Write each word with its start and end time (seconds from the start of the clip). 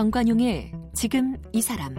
정관용의 0.00 0.72
지금 0.94 1.36
이 1.52 1.60
사람 1.60 1.94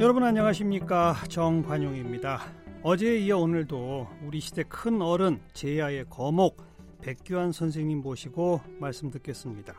여러분 0.00 0.24
안녕하십니까 0.24 1.14
정관용입니다. 1.28 2.40
어제에 2.82 3.18
이어 3.18 3.38
오늘도 3.38 4.08
우리 4.24 4.40
시대 4.40 4.64
큰 4.64 5.00
어른 5.00 5.38
제야의 5.52 6.06
거목 6.10 6.56
백규환 7.02 7.52
선생님 7.52 7.98
모시고 8.00 8.60
말씀 8.80 9.12
듣겠습니다. 9.12 9.72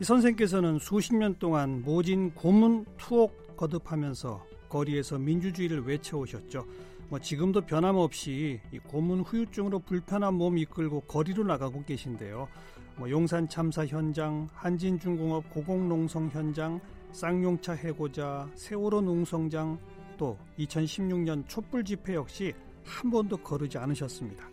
이 0.00 0.04
선생께서는 0.04 0.78
수십 0.78 1.16
년 1.16 1.34
동안 1.40 1.82
모진 1.82 2.32
고문 2.32 2.84
투옥 2.96 3.56
거듭하면서 3.56 4.46
거리에서 4.68 5.18
민주주의를 5.18 5.84
외쳐오셨죠. 5.84 6.64
뭐 7.14 7.20
지금도 7.20 7.60
변함없이 7.60 8.60
이 8.72 8.78
고문 8.80 9.20
후유증으로 9.20 9.78
불편한 9.78 10.34
몸 10.34 10.58
이끌고 10.58 11.02
거리로 11.02 11.44
나가고 11.44 11.84
계신데요. 11.84 12.48
뭐 12.96 13.08
용산 13.08 13.48
참사 13.48 13.86
현장, 13.86 14.48
한진중공업 14.52 15.48
고공농성 15.50 16.30
현장, 16.30 16.80
쌍용차 17.12 17.74
해고자, 17.74 18.50
세월호 18.56 19.02
농성장, 19.02 19.78
또 20.18 20.36
2016년 20.58 21.46
촛불 21.46 21.84
집회 21.84 22.16
역시 22.16 22.52
한 22.84 23.12
번도 23.12 23.36
거르지 23.36 23.78
않으셨습니다. 23.78 24.48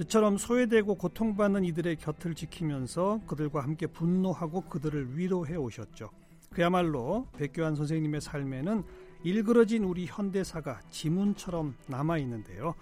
이처럼 0.00 0.38
소외되고 0.38 0.94
고통받는 0.94 1.66
이들의 1.66 1.96
곁을 1.96 2.34
지키면서 2.34 3.20
그들과 3.26 3.64
함께 3.64 3.86
분노하고 3.86 4.62
그들을 4.62 5.18
위로해 5.18 5.56
오셨죠. 5.56 6.08
그야말로 6.48 7.26
백교환 7.36 7.74
선생님의 7.74 8.22
삶에는 8.22 8.82
일그러진 9.24 9.84
우리 9.84 10.06
현대사가 10.06 10.80
지문처럼 10.90 11.76
남아 11.86 12.18
있는데요. 12.18 12.74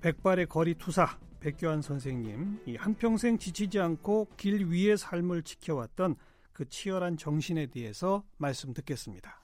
백발의 0.00 0.46
거리 0.46 0.74
투사 0.74 1.18
백교환 1.40 1.82
선생님 1.82 2.60
이 2.66 2.76
한평생 2.76 3.38
지치지 3.38 3.78
않고 3.80 4.28
길 4.36 4.70
위의 4.70 4.98
삶을 4.98 5.42
지켜왔던 5.42 6.16
그 6.52 6.68
치열한 6.68 7.16
정신에 7.16 7.66
대해서 7.66 8.24
말씀 8.36 8.74
듣겠습니다. 8.74 9.40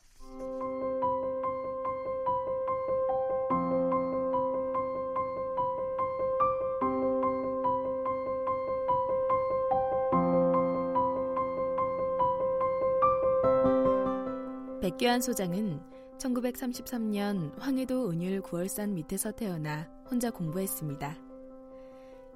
백교환 14.83 15.23
소장은 15.23 15.94
1933년 16.19 17.59
황해도 17.59 18.11
은율 18.11 18.41
구월산 18.41 18.95
밑에서 18.95 19.33
태어나 19.33 19.89
혼자 20.11 20.31
공부했습니다. 20.31 21.17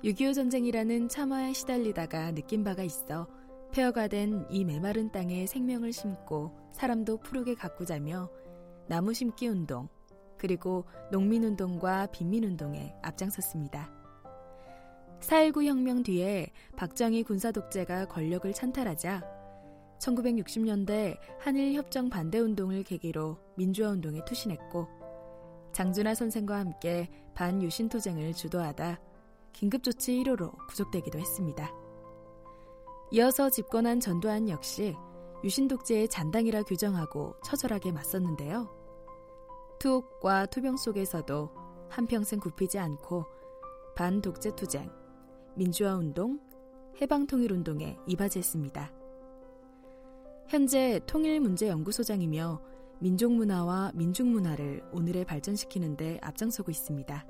6.25 0.05 0.35
전쟁이라는 0.35 1.09
참화에 1.09 1.53
시달리다가 1.53 2.33
느낀 2.33 2.63
바가 2.63 2.83
있어 2.83 3.27
폐허가 3.73 4.09
된 4.09 4.47
이 4.51 4.65
메마른 4.65 5.11
땅에 5.11 5.47
생명을 5.47 5.93
심고 5.93 6.53
사람도 6.73 7.19
푸르게 7.19 7.55
가꾸자며 7.55 8.31
나무 8.87 9.13
심기 9.13 9.49
운동, 9.49 9.89
그리고 10.39 10.85
농민운동과 11.11 12.07
빈민운동에 12.07 12.95
앞장섰습니다. 13.03 13.91
4.19 15.21 15.65
혁명 15.67 16.03
뒤에 16.03 16.53
박정희 16.77 17.25
군사독재가 17.25 18.07
권력을 18.07 18.51
찬탈하자 18.53 19.38
1960년대 19.99 21.19
한일 21.41 21.75
협정 21.75 22.09
반대 22.09 22.39
운동을 22.39 22.83
계기로 22.85 23.39
민주화 23.57 23.91
운동에 23.91 24.25
투신했고 24.25 24.89
장준하 25.73 26.15
선생과 26.15 26.59
함께 26.59 27.09
반유신 27.35 27.89
투쟁을 27.89 28.33
주도하다 28.33 29.01
긴급조치 29.53 30.23
1호로 30.23 30.57
구속되기도 30.69 31.19
했습니다. 31.19 31.73
이어서 33.11 33.51
집권한 33.51 34.01
전두환 34.01 34.49
역시 34.49 34.95
유신 35.45 35.69
독재의 35.69 36.09
잔당이라 36.09 36.63
규정하고 36.65 37.37
처절하게 37.45 37.93
맞섰는데요. 37.93 38.69
투옥과 39.79 40.47
투병 40.47 40.77
속에서도 40.77 41.51
한평생 41.89 42.41
굽히지 42.41 42.79
않고 42.79 43.25
반독재 43.95 44.57
투쟁, 44.57 44.91
민주화 45.57 45.95
운동, 45.95 46.41
해방통일 47.01 47.53
운동에 47.53 47.97
이바지했습니다. 48.07 48.98
현재 50.49 50.99
통일문제연구소장이며 51.05 52.63
민족문화와 53.01 53.93
민중문화를 53.95 54.83
오늘에 54.93 55.23
발전시키는데 55.23 56.21
앞장서고 56.23 56.71
있습니다. 56.71 57.27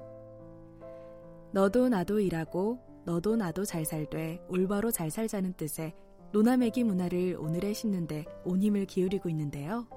너도 1.50 1.88
나도 1.88 2.20
일하고 2.20 2.78
너도 3.04 3.34
나도 3.34 3.64
잘 3.64 3.84
살되 3.84 4.40
올바로 4.48 4.92
잘 4.92 5.10
살자는 5.10 5.54
뜻의 5.54 5.94
노나매기 6.30 6.84
문화를 6.84 7.36
오늘에 7.40 7.72
심는데 7.72 8.24
온 8.44 8.62
힘을 8.62 8.86
기울이고 8.86 9.28
있는데요. 9.30 9.88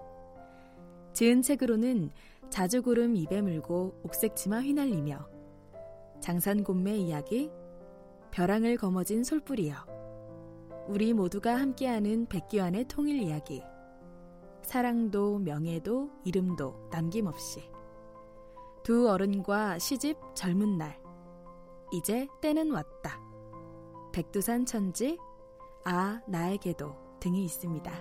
지은 1.14 1.44
책으로는 1.44 2.10
자주구름 2.50 3.16
입에 3.18 3.44
물고 3.44 4.00
옥색치마 4.04 4.62
휘날리며 4.62 5.30
장산곰매 6.22 6.98
이야기, 6.98 7.52
벼랑을 8.32 8.78
거머쥔 8.78 9.24
솔뿌리여 9.24 10.01
우리 10.92 11.14
모두가 11.14 11.56
함께하는 11.58 12.26
백기환의 12.26 12.86
통일 12.90 13.22
이야기. 13.22 13.64
사랑도 14.62 15.40
명예도 15.40 16.10
이름도 16.26 16.90
남김없이. 16.92 17.64
두 18.84 19.10
어른과 19.10 19.80
시집 19.80 20.18
젊은 20.36 20.78
날. 20.78 21.00
이제 21.94 22.28
때는 22.42 22.72
왔다. 22.72 23.22
백두산 24.12 24.66
천지, 24.66 25.18
아, 25.86 26.20
나에게도 26.28 26.94
등이 27.22 27.46
있습니다. 27.46 27.92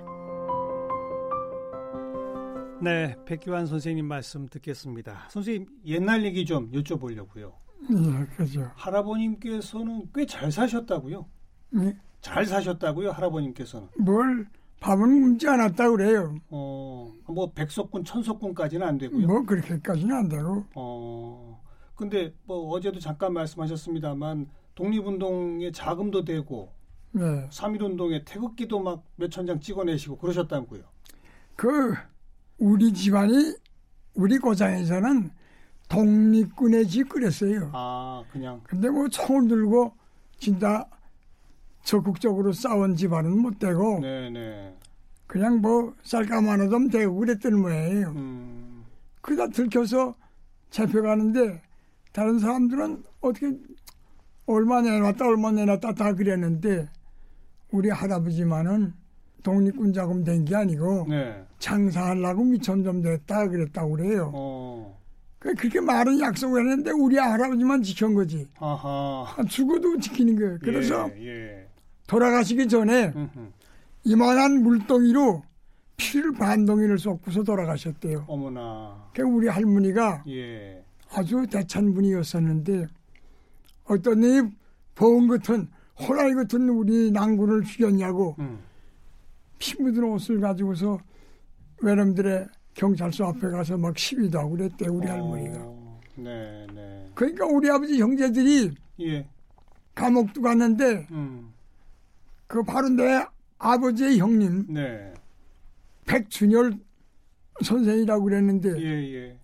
네, 2.83 3.15
백기환 3.25 3.67
선생님 3.67 4.05
말씀 4.07 4.49
듣겠습니다. 4.49 5.29
선생님, 5.31 5.67
옛날 5.87 6.25
얘기 6.25 6.45
좀 6.45 6.73
여쭤보려고요. 6.73 7.53
네, 7.89 8.27
그죠. 8.37 8.69
할아버님께서는 8.75 10.11
꽤 10.13 10.27
잘 10.27 10.51
사셨다고요? 10.51 11.25
네. 11.71 11.97
잘 12.21 12.45
사셨다고요, 12.45 13.11
할아버님께서는? 13.13 13.89
뭘 13.99 14.47
밥은 14.81 14.99
굶지 15.23 15.49
않았다 15.49 15.91
그래요. 15.91 16.37
어, 16.51 17.13
뭐 17.27 17.53
백석군, 17.53 18.05
천석군까지는 18.05 18.87
안 18.87 18.99
되고요. 18.99 19.27
뭐 19.27 19.43
그렇게까지는 19.45 20.15
안 20.17 20.29
되고. 20.29 20.65
어, 20.75 21.63
근데 21.95 22.33
뭐 22.45 22.71
어제도 22.71 22.99
잠깐 22.99 23.33
말씀하셨습니다만 23.35 24.49
독립운동에 24.75 25.71
자금도 25.73 26.25
되고 26.25 26.73
네. 27.13 27.23
3.1운동에 27.51 28.23
태극기도 28.25 28.81
막 28.81 29.03
몇 29.19 29.31
천 29.31 29.47
장 29.47 29.61
찍어내시고 29.61 30.17
그러셨다고요. 30.17 30.83
그 31.57 31.95
우리 32.59 32.93
집안이 32.93 33.55
우리 34.15 34.39
고장에서는 34.39 35.31
독립군의 35.89 36.87
집 36.87 37.09
그랬어요. 37.11 37.71
아, 37.75 38.23
그냥. 38.33 38.61
근데 38.65 38.89
뭐 38.89 39.09
총을 39.09 39.49
들고 39.49 39.93
진짜 40.39 40.87
적극적으로 41.83 42.53
싸운 42.53 42.95
집안은 42.95 43.39
못 43.39 43.59
되고 43.59 44.01
네네. 44.01 44.75
그냥 45.27 45.61
뭐 45.61 45.95
쌀가마나 46.03 46.69
좀 46.69 46.89
되고 46.89 47.15
그랬던 47.17 47.61
모양이에요. 47.61 48.09
음, 48.11 48.85
그다 49.21 49.49
들켜서 49.49 50.15
잡혀가는데 50.71 51.63
다른 52.13 52.39
사람들은 52.39 53.03
어떻게 53.21 53.53
얼마 54.47 54.81
내놨다 54.81 55.27
얼마 55.27 55.53
내놨다 55.53 55.95
다 55.95 56.13
그랬는데 56.15 56.89
우리 57.71 57.89
할아버지만은 57.91 58.93
독립군 59.43 59.93
자금 59.93 60.25
된 60.25 60.45
게 60.45 60.55
아니고 60.57 61.07
네. 61.09 61.45
장사하려고 61.59 62.45
미천 62.45 62.83
좀 62.85 63.01
됐다 63.01 63.49
그랬다고 63.49 63.97
그래요. 63.97 64.31
어, 64.35 64.99
그 65.39 65.55
그렇게 65.55 65.81
많은 65.81 66.21
약속을 66.21 66.61
했는데 66.63 66.91
우리 66.91 67.17
할아버지만 67.17 67.83
지킨 67.83 68.15
거지. 68.15 68.47
아하. 68.59 69.25
아, 69.37 69.43
죽어도 69.49 69.99
지키는 69.99 70.37
거예요. 70.37 70.59
그래서 70.61 71.09
예, 71.17 71.27
예. 71.27 71.67
돌아가시기 72.11 72.67
전에 72.67 73.13
음흠. 73.15 73.53
이만한 74.03 74.65
물동이로 74.65 75.45
피를 75.97 76.33
반동이를 76.33 76.99
쏟고서 76.99 77.45
돌아가셨대요. 77.45 78.25
어머나. 78.27 79.11
그 79.15 79.23
우리 79.23 79.47
할머니가 79.47 80.25
예. 80.27 80.83
아주 81.13 81.47
대찬 81.49 81.95
분이었었는데 81.95 82.87
어떤 83.85 84.25
이 84.25 84.43
보험 84.97 85.29
같은 85.29 85.69
호랑이 86.01 86.35
같은 86.35 86.69
우리 86.69 87.13
난군을 87.13 87.63
죽였냐고 87.63 88.35
음. 88.41 88.59
피 89.61 89.81
묻은 89.81 90.03
옷을 90.03 90.41
가지고서 90.41 90.99
외놈들의 91.81 92.49
경찰서 92.75 93.27
앞에 93.27 93.51
가서 93.51 93.79
막 93.79 93.97
시위도 93.97 94.37
하고 94.37 94.51
그랬대 94.57 94.89
우리 94.89 95.07
할머니가. 95.07 95.59
어, 95.61 96.01
네, 96.17 96.67
네. 96.75 97.09
그러니까 97.15 97.47
우리 97.47 97.71
아버지 97.71 98.01
형제들이 98.01 98.75
예. 99.01 99.29
감옥도 99.95 100.43
갔는데 100.43 101.07
음. 101.13 101.50
그 102.51 102.61
바로 102.65 102.89
내 102.89 103.25
아버지의 103.59 104.19
형님 104.19 104.67
네. 104.75 105.15
백준열 106.05 106.73
선생이라고 107.63 108.25
그랬는데 108.25 108.71
예, 108.83 109.15
예. 109.15 109.39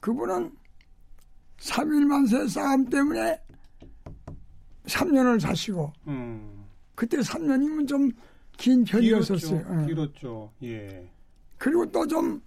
그분은 0.00 0.50
3일만세 1.58 2.48
싸움 2.48 2.84
때문에 2.86 3.40
3년을 4.86 5.38
사시고 5.38 5.92
음. 6.08 6.64
그때 6.96 7.18
3년이면 7.18 7.86
좀 7.86 8.10
긴 8.56 8.82
편이었었어요. 8.82 9.60
길었죠. 9.62 9.80
예. 9.82 9.86
길었죠. 9.86 10.52
예. 10.64 11.08
그리고 11.58 11.88
또 11.92 12.04
좀 12.08 12.42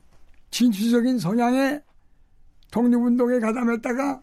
진취적인 0.49 1.17
성향의 1.19 1.81
독립운동에 2.69 3.39
가담했다가 3.39 4.21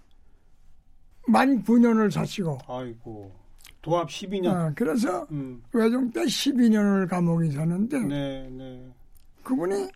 만 1.29 1.65
9년을 1.65 2.11
사시고 2.11 2.59
아이고. 2.69 3.33
도합 3.83 4.09
12년. 4.09 4.47
어, 4.49 4.73
그래서 4.75 5.27
음. 5.31 5.63
외종 5.73 6.11
때 6.11 6.23
12년을 6.23 7.09
감옥에 7.09 7.49
있었는데 7.49 7.99
네, 8.01 8.49
네. 8.51 8.93
그분이 9.43 9.89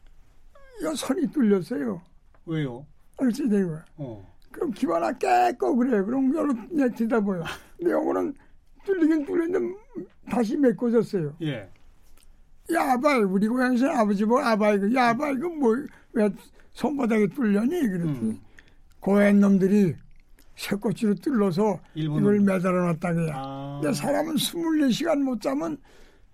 여 0.82 0.94
손이 0.94 1.30
뚫렸어요. 1.30 2.00
왜요? 2.46 2.86
어찌 3.16 3.48
된 3.48 3.68
거야. 3.68 3.84
어. 3.96 4.32
그럼 4.50 4.70
기바나 4.72 5.12
깨고 5.12 5.76
그래. 5.76 6.02
그럼 6.02 6.34
여러 6.34 6.52
내 6.70 6.88
뒤다보여. 6.90 7.44
근데 7.78 7.92
요거는 7.92 8.34
뚫리긴 8.84 9.24
뚫렸는데 9.24 9.74
다시 10.30 10.56
메꿔졌어요. 10.56 11.34
예. 11.42 11.68
야, 12.72 12.92
아바이, 12.92 13.18
우리 13.22 13.48
고향에서 13.48 13.88
아버지 13.88 14.24
보고 14.24 14.40
아바이, 14.40 14.78
그, 14.78 14.94
야, 14.94 15.08
아바이, 15.08 15.34
그 15.34 15.46
뭐, 15.46 15.76
왜 16.12 16.28
손바닥에 16.70 17.26
뚫렸니? 17.28 17.80
그랬더니 17.80 18.30
음. 18.30 18.40
고향 19.00 19.40
놈들이 19.40 19.94
새꼬치로 20.56 21.14
뚫러서 21.16 21.80
일본 21.94 22.20
이걸. 22.20 22.40
매달아 22.40 22.86
놨다고야. 22.92 23.32
아. 23.34 23.80
근데 23.82 23.94
사람은 23.94 24.34
24시간 24.36 25.22
못 25.22 25.40
자면 25.40 25.78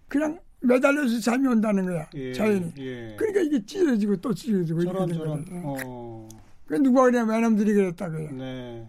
그냥 0.08 0.38
매달려서 0.60 1.20
잠이 1.20 1.46
온다는 1.46 1.86
거야. 1.86 2.08
예. 2.14 2.32
자연이. 2.32 2.72
예. 2.78 3.14
그러니까 3.16 3.40
이게 3.42 3.64
찢어지고 3.64 4.16
또 4.16 4.34
찢어지고 4.34 4.80
이렇게 4.80 4.92
저런 4.92 5.08
된 5.08 5.18
저런. 5.18 5.44
거죠. 5.44 5.54
어. 5.64 6.28
그 6.66 6.74
누가 6.74 7.04
그냥 7.04 7.28
외놈들이 7.28 7.72
그랬다고요. 7.74 8.30
네. 8.32 8.88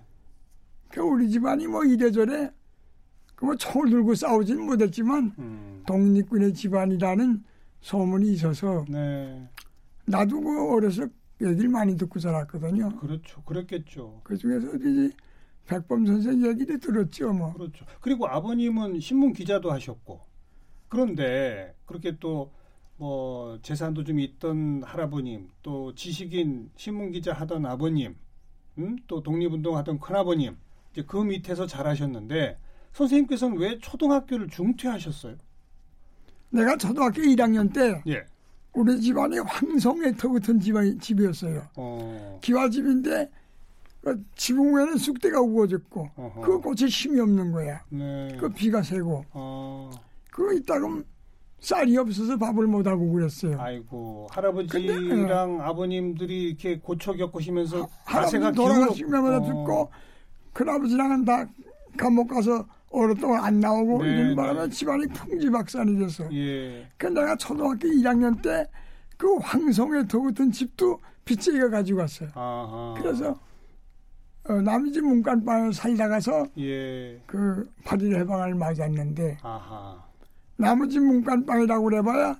그 0.90 1.02
우리 1.02 1.30
집안이 1.30 1.68
뭐 1.68 1.86
이래저래 1.86 2.52
그뭐 3.36 3.56
총을 3.56 3.90
들고 3.90 4.16
싸우지는 4.16 4.66
못했지만 4.66 5.34
음. 5.38 5.84
독립군의 5.86 6.54
집안이라는 6.56 7.44
소문이 7.82 8.32
있어서 8.34 8.84
네. 8.90 9.48
나도 10.06 10.42
그 10.42 10.74
어려서 10.74 11.08
얘기를 11.42 11.70
많이 11.70 11.96
듣고 11.98 12.20
자랐거든요. 12.20 12.96
그렇죠. 12.98 13.42
그랬겠죠. 13.44 14.22
그 14.24 14.38
중에서 14.38 14.70
어디 14.70 15.12
백범 15.68 16.06
선생 16.06 16.46
얘기도 16.46 16.78
들었죠. 16.80 17.32
뭐 17.34 17.54
그렇죠. 17.54 17.86
그리고 18.02 18.28
아버님은 18.28 19.00
신문 19.00 19.34
기자도 19.34 19.72
하셨고 19.72 20.22
그런데 20.90 21.76
그렇게 21.86 22.18
또 22.18 22.60
뭐 23.00 23.58
재산도 23.62 24.04
좀 24.04 24.20
있던 24.20 24.84
할아버님, 24.84 25.50
또 25.64 25.96
지식인 25.96 26.70
신문 26.76 27.12
기자 27.12 27.32
하던 27.32 27.66
아버님, 27.66 28.18
음? 28.78 28.98
또 29.08 29.24
독립운동 29.24 29.78
하던 29.78 30.00
큰아버님, 30.00 30.58
이제 30.92 31.04
그 31.08 31.16
밑에서 31.18 31.66
자라셨는데 31.66 32.60
선생님께서는 32.92 33.58
왜 33.58 33.80
초등학교를 33.80 34.50
중퇴하셨어요? 34.50 35.38
내가 36.50 36.76
초등학교 36.76 37.22
1학년 37.22 37.74
때 37.74 38.04
예. 38.08 38.26
우리 38.74 39.00
집안이 39.02 39.40
황송의 39.40 40.16
터 40.16 40.32
같은 40.32 40.60
집안, 40.60 41.00
집이었어요. 41.00 41.64
어. 41.76 42.40
기와집인데 42.42 43.30
그 44.02 44.24
지붕 44.36 44.76
위에는 44.78 44.98
쑥대가 44.98 45.42
우거졌고 45.42 46.10
어허. 46.16 46.42
그 46.42 46.60
꽃에 46.62 46.88
힘이 46.88 47.20
없는 47.20 47.52
거야. 47.52 47.82
네. 47.90 48.38
그 48.40 48.48
비가 48.50 48.82
새고 48.82 49.26
어. 49.32 49.90
그거 50.32 50.54
있다가 50.54 50.88
쌀이 51.60 51.98
없어서 51.98 52.38
밥을 52.38 52.68
못 52.68 52.88
하고 52.88 53.12
그랬어요. 53.12 53.60
아이고 53.60 54.28
할아버지랑 54.32 55.60
아버님들이 55.62 56.44
이렇게 56.50 56.80
고초 56.80 57.14
겪으시면서 57.14 57.90
할아버지 58.06 58.32
자세가 58.40 58.52
돌아가시고 58.54 59.10
기울어- 59.10 59.22
면서 59.22 59.38
어. 59.38 59.46
듣고 59.46 59.92
큰아버지랑은 60.54 61.26
다 61.26 61.46
감옥 61.98 62.30
가서 62.30 62.66
오랫동안 62.92 63.44
안 63.46 63.60
나오고 63.60 64.04
네, 64.04 64.10
이런 64.10 64.36
바람에 64.36 64.62
네. 64.62 64.70
집안이 64.70 65.08
풍지박산이 65.08 66.00
됐어. 66.00 66.34
예. 66.34 66.88
그 66.98 67.08
내가 67.08 67.36
초등학교 67.36 67.88
1학년 67.88 68.42
때 68.42 68.66
그 69.20 69.36
황송의 69.36 70.08
도 70.08 70.24
같은 70.24 70.50
집도 70.50 70.98
빚쟁이가 71.26 71.70
가지고 71.70 72.00
왔어요. 72.00 72.30
아하. 72.34 72.96
그래서 72.98 73.38
어, 74.46 74.54
남의 74.54 74.94
집 74.94 75.02
문간방에 75.02 75.74
살다가서 75.74 76.48
예. 76.58 77.22
그 77.28 77.70
8일 77.84 78.16
해방을 78.16 78.56
맞았는데 78.56 79.40
아하. 79.44 80.02
집 80.90 81.02
문간방이라고 81.02 81.84
그래봐야 81.84 82.40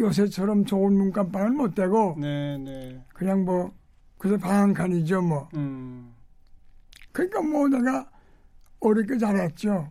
요새처럼 0.00 0.64
좋은 0.64 0.94
문간방은 0.94 1.56
못 1.56 1.76
되고 1.76 2.16
네, 2.18 2.58
네. 2.58 3.04
그냥 3.14 3.44
뭐 3.44 3.72
그래서 4.18 4.36
방한 4.36 4.74
칸이죠 4.74 5.22
뭐. 5.22 5.48
음. 5.54 6.12
그러니까 7.12 7.40
뭐 7.40 7.68
내가 7.68 8.10
어렵게 8.86 9.18
자랐죠. 9.18 9.88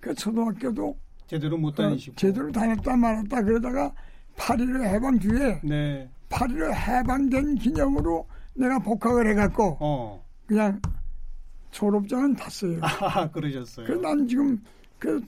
그 0.00 0.14
초등학교도 0.14 0.96
제대로 1.26 1.58
못 1.58 1.78
어, 1.80 1.82
다니시고. 1.82 2.16
제대로 2.16 2.52
다녔다 2.52 2.96
말았다 2.96 3.42
그러다가 3.42 3.92
8.15 4.36 4.84
해방 4.84 5.18
뒤에 5.18 5.60
네. 5.64 6.08
8.15 6.28 6.74
해방된 6.74 7.54
기념으로 7.56 8.26
내가 8.54 8.78
복학을 8.78 9.28
해갖고 9.30 9.78
어. 9.80 10.24
그냥 10.46 10.80
졸업장은 11.72 12.34
탔어요. 12.36 12.78
아, 12.82 13.30
그러셨어요. 13.30 13.86
그래서 13.86 14.00
난 14.02 14.26
지금 14.28 14.62
그 14.98 15.20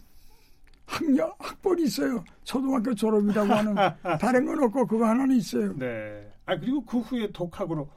학력 0.86 1.36
학벌이 1.38 1.84
있어요. 1.84 2.24
초등학교 2.44 2.94
졸업이라고 2.94 3.52
하는 3.52 3.74
다른 4.20 4.46
건 4.46 4.62
없고 4.62 4.86
그거 4.86 5.04
하나는 5.06 5.36
있어요. 5.36 5.76
네. 5.76 6.26
아, 6.46 6.56
그리고 6.56 6.82
그 6.84 7.00
후에 7.00 7.30
독학으로 7.32 7.88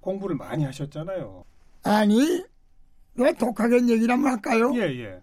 공부를 0.00 0.36
많이 0.36 0.64
하셨잖아요. 0.64 1.44
아니 1.82 2.42
내가 3.18 3.32
독하게 3.32 3.76
얘기를 3.88 4.12
한번 4.14 4.32
할까요? 4.32 4.72
예, 4.76 4.80
예. 4.82 5.22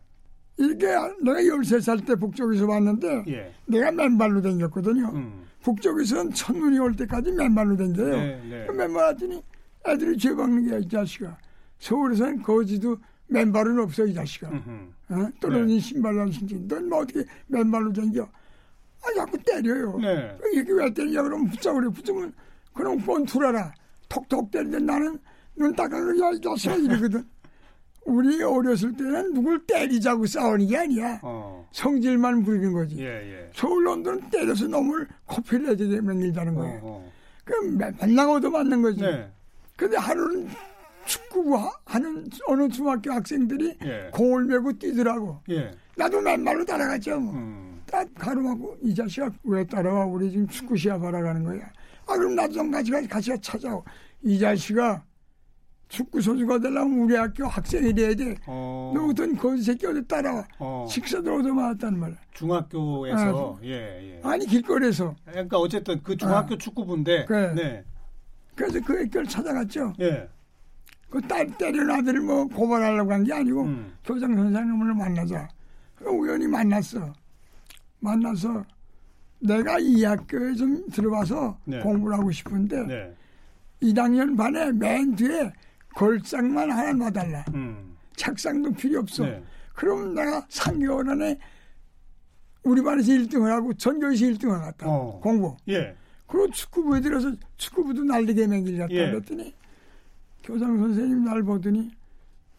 이게 0.58 0.86
내가 0.86 1.40
13살 1.42 2.06
때 2.06 2.16
북쪽에서 2.16 2.66
왔는데 2.68 3.24
예. 3.28 3.54
내가 3.66 3.92
맨발로 3.92 4.42
다녔거든요. 4.42 5.12
음. 5.14 5.46
북쪽에서는 5.62 6.32
첫눈이 6.32 6.78
올 6.80 6.96
때까지 6.96 7.32
맨발로 7.32 7.76
다녀요. 7.76 8.16
네, 8.18 8.42
네. 8.50 8.66
그 8.68 8.72
맨발 8.74 9.04
왔더니 9.06 9.42
애들이 9.88 10.18
죄 10.18 10.34
박는 10.36 10.70
게이 10.70 10.88
자식아. 10.88 11.38
서울에서는 11.80 12.42
거지도 12.42 12.98
맨발은 13.28 13.80
없어 13.80 14.06
이 14.06 14.14
자식아. 14.14 14.50
음흠. 14.50 14.70
어? 15.10 15.30
떨어진 15.40 15.68
네. 15.68 15.80
신발을 15.80 16.32
신지. 16.32 16.56
넌뭐 16.68 17.00
어떻게 17.00 17.24
맨발로 17.48 17.92
다녀? 17.94 18.24
아 18.24 19.14
자꾸 19.16 19.38
때려요. 19.40 19.98
네. 20.00 20.38
이렇게 20.54 20.72
왜 20.74 20.94
때리냐 20.94 21.22
그러면 21.24 21.48
붙잡으려 21.50 21.90
붙으면 21.90 22.34
그럼 22.74 23.00
꼰 23.06 23.26
투라라. 23.26 23.74
톡톡 24.10 24.52
때리는데 24.52 24.86
나는 24.86 25.18
눈 25.56 25.74
닦아서 25.76 26.08
야 26.20 26.32
이 26.32 26.40
자식아 26.42 26.76
이러거든. 26.76 27.24
우리 28.06 28.42
어렸을 28.44 28.96
때는 28.96 29.34
누굴 29.34 29.66
때리자고 29.66 30.26
싸우는 30.28 30.68
게 30.68 30.78
아니야. 30.78 31.20
어. 31.24 31.68
성질만 31.72 32.44
부리는 32.44 32.72
거지. 32.72 32.98
예, 33.00 33.06
예. 33.06 33.50
서울 33.54 33.84
놈들은 33.84 34.30
때려서 34.30 34.68
놈을 34.68 35.08
코피를 35.26 35.76
내게 35.76 36.00
만들자는 36.00 36.54
어, 36.54 36.56
거예요. 36.62 36.80
어. 36.84 37.12
그럼 37.44 37.78
맨- 37.78 37.96
맨날 38.00 38.30
얻어맞는 38.30 38.82
거지. 38.84 39.02
네. 39.02 39.28
근데 39.76 39.98
하루는 39.98 40.48
축구 41.06 41.56
하- 41.58 41.72
하는 41.86 42.28
어느 42.48 42.70
중학교 42.70 43.12
학생들이 43.12 43.78
예. 43.84 44.10
공을 44.14 44.46
메고 44.46 44.72
뛰더라고. 44.74 45.42
예. 45.50 45.72
나도 45.98 46.22
맨발로 46.22 46.64
따라갔죠. 46.64 47.20
뭐. 47.20 47.34
음. 47.34 47.82
딱 47.88 48.08
가로하고 48.16 48.78
이 48.82 48.94
자식아 48.94 49.30
왜 49.44 49.66
따라와? 49.66 50.06
우리 50.06 50.30
지금 50.32 50.48
축구 50.48 50.78
시합하러 50.78 51.22
가는 51.24 51.44
거야. 51.44 51.62
아 52.08 52.16
그럼 52.18 52.36
나도 52.36 52.54
좀 52.54 52.70
같이 52.72 52.92
가 52.92 53.02
같이 53.08 53.32
찾아오. 53.42 53.84
이 54.24 54.38
자식아 54.40 55.04
축구 55.88 56.20
선수가 56.20 56.60
되려면 56.60 57.00
우리 57.00 57.16
학교 57.16 57.46
학생이 57.46 57.94
돼야 57.94 58.14
돼. 58.14 58.36
어. 58.48 58.92
너 58.96 59.06
어떤 59.08 59.36
거지 59.36 59.62
새끼 59.64 59.86
어디 59.86 60.06
따라와. 60.08 60.46
어. 60.60 60.86
식사도 60.90 61.36
얻어맞았단 61.40 61.98
말이야. 62.00 62.18
중학교에서 62.34 63.60
예, 63.64 63.72
예. 63.72 64.22
아니 64.24 64.46
길거리에서. 64.46 65.16
그러니까 65.26 65.58
어쨌든 65.60 66.02
그 66.04 66.18
중학교 66.18 66.58
축구부인데 66.58 67.26
그래. 67.26 67.54
네. 67.54 67.84
그래서 68.56 68.80
그 68.86 69.00
애교를 69.02 69.28
찾아갔죠. 69.28 69.94
예. 70.00 70.28
그딸 71.10 71.56
때린 71.58 71.90
아들을 71.90 72.20
뭐 72.22 72.46
고발하려고 72.48 73.14
한 73.14 73.24
게 73.24 73.32
아니고 73.34 73.64
음. 73.64 73.94
교장 74.04 74.36
선생님을 74.36 74.94
만나자. 74.96 75.48
그 75.96 76.06
우연히 76.10 76.48
만났어. 76.48 77.14
만나서 78.00 78.66
내가 79.40 79.78
이 79.80 80.04
학교에 80.04 80.54
좀 80.56 80.84
들어와서 80.90 81.58
네. 81.66 81.80
공부를 81.80 82.18
하고 82.18 82.32
싶은데 82.32 82.86
네. 82.86 83.16
2학년 83.82 84.36
반에 84.36 84.72
맨 84.72 85.16
뒤에 85.16 85.52
걸상만 85.96 86.70
하나 86.72 86.94
놔달라. 86.94 87.46
음. 87.54 87.96
책상도 88.16 88.72
필요 88.74 89.00
없어. 89.00 89.26
네. 89.26 89.44
그럼 89.74 90.14
내가 90.14 90.42
3개월 90.48 91.10
안에 91.10 91.38
우리 92.64 92.82
반에서 92.82 93.12
1등을 93.12 93.48
하고 93.48 93.74
전교에서 93.74 94.26
1등을 94.26 94.60
갔다. 94.60 94.86
어. 94.88 95.20
공부. 95.22 95.56
예. 95.70 95.96
그리고 96.28 96.50
축구부에 96.52 97.02
들어서 97.02 97.32
축구부도 97.58 98.04
날리게 98.04 98.48
맹길렸다 98.48 98.94
예. 98.94 99.12
그랬더니 99.12 99.54
교장 100.44 100.78
선생님 100.78 101.24
날 101.26 101.44
보더니 101.44 101.92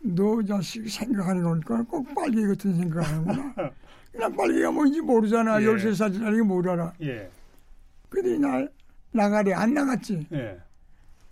너 0.00 0.43
자식 0.43 0.88
생각하는 0.88 1.43
거니까 1.43 1.83
꼭 1.85 2.14
빨개 2.14 2.47
같은 2.47 2.76
생각하는구나. 2.76 3.55
그냥 4.12 4.37
빨개가 4.37 4.71
뭔지 4.71 5.00
모르잖아. 5.00 5.61
예. 5.61 5.66
13살짜리 5.66 6.43
뭘 6.43 6.69
알아. 6.69 6.93
예. 7.02 7.28
그들이 8.09 8.38
날 8.38 8.71
나가래. 9.11 9.52
안 9.52 9.75
나갔지. 9.75 10.26
예. 10.33 10.59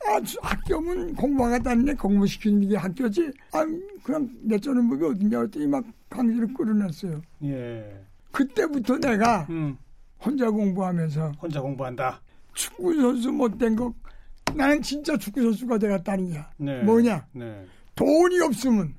아, 0.07 0.21
학교면 0.43 1.15
공부하겠다는데 1.15 1.95
공부시키는 1.95 2.69
게 2.69 2.77
학교지. 2.77 3.33
아, 3.53 3.65
그냥 4.03 4.29
내쩌는 4.43 4.89
법이 4.89 5.05
어딨냐 5.05 5.41
했더니 5.43 5.67
막 5.67 5.85
강제로 6.11 6.47
끌어냈어요. 6.55 7.23
예. 7.45 8.01
그때부터 8.31 8.99
내가 8.99 9.47
음. 9.51 9.77
혼자 10.21 10.51
공부하면서 10.51 11.33
혼자 11.41 11.61
공부한다. 11.61 12.21
축구 12.53 12.95
선수 12.95 13.33
못된 13.33 13.77
거 13.77 13.93
나는 14.55 14.83
진짜 14.83 15.17
축구 15.17 15.43
선수가 15.43 15.79
되겠다는 15.79 16.31
거야. 16.31 16.51
네. 16.57 16.83
뭐냐? 16.83 17.27
네. 17.33 17.65
돈이 17.95 18.41
없으면 18.41 18.95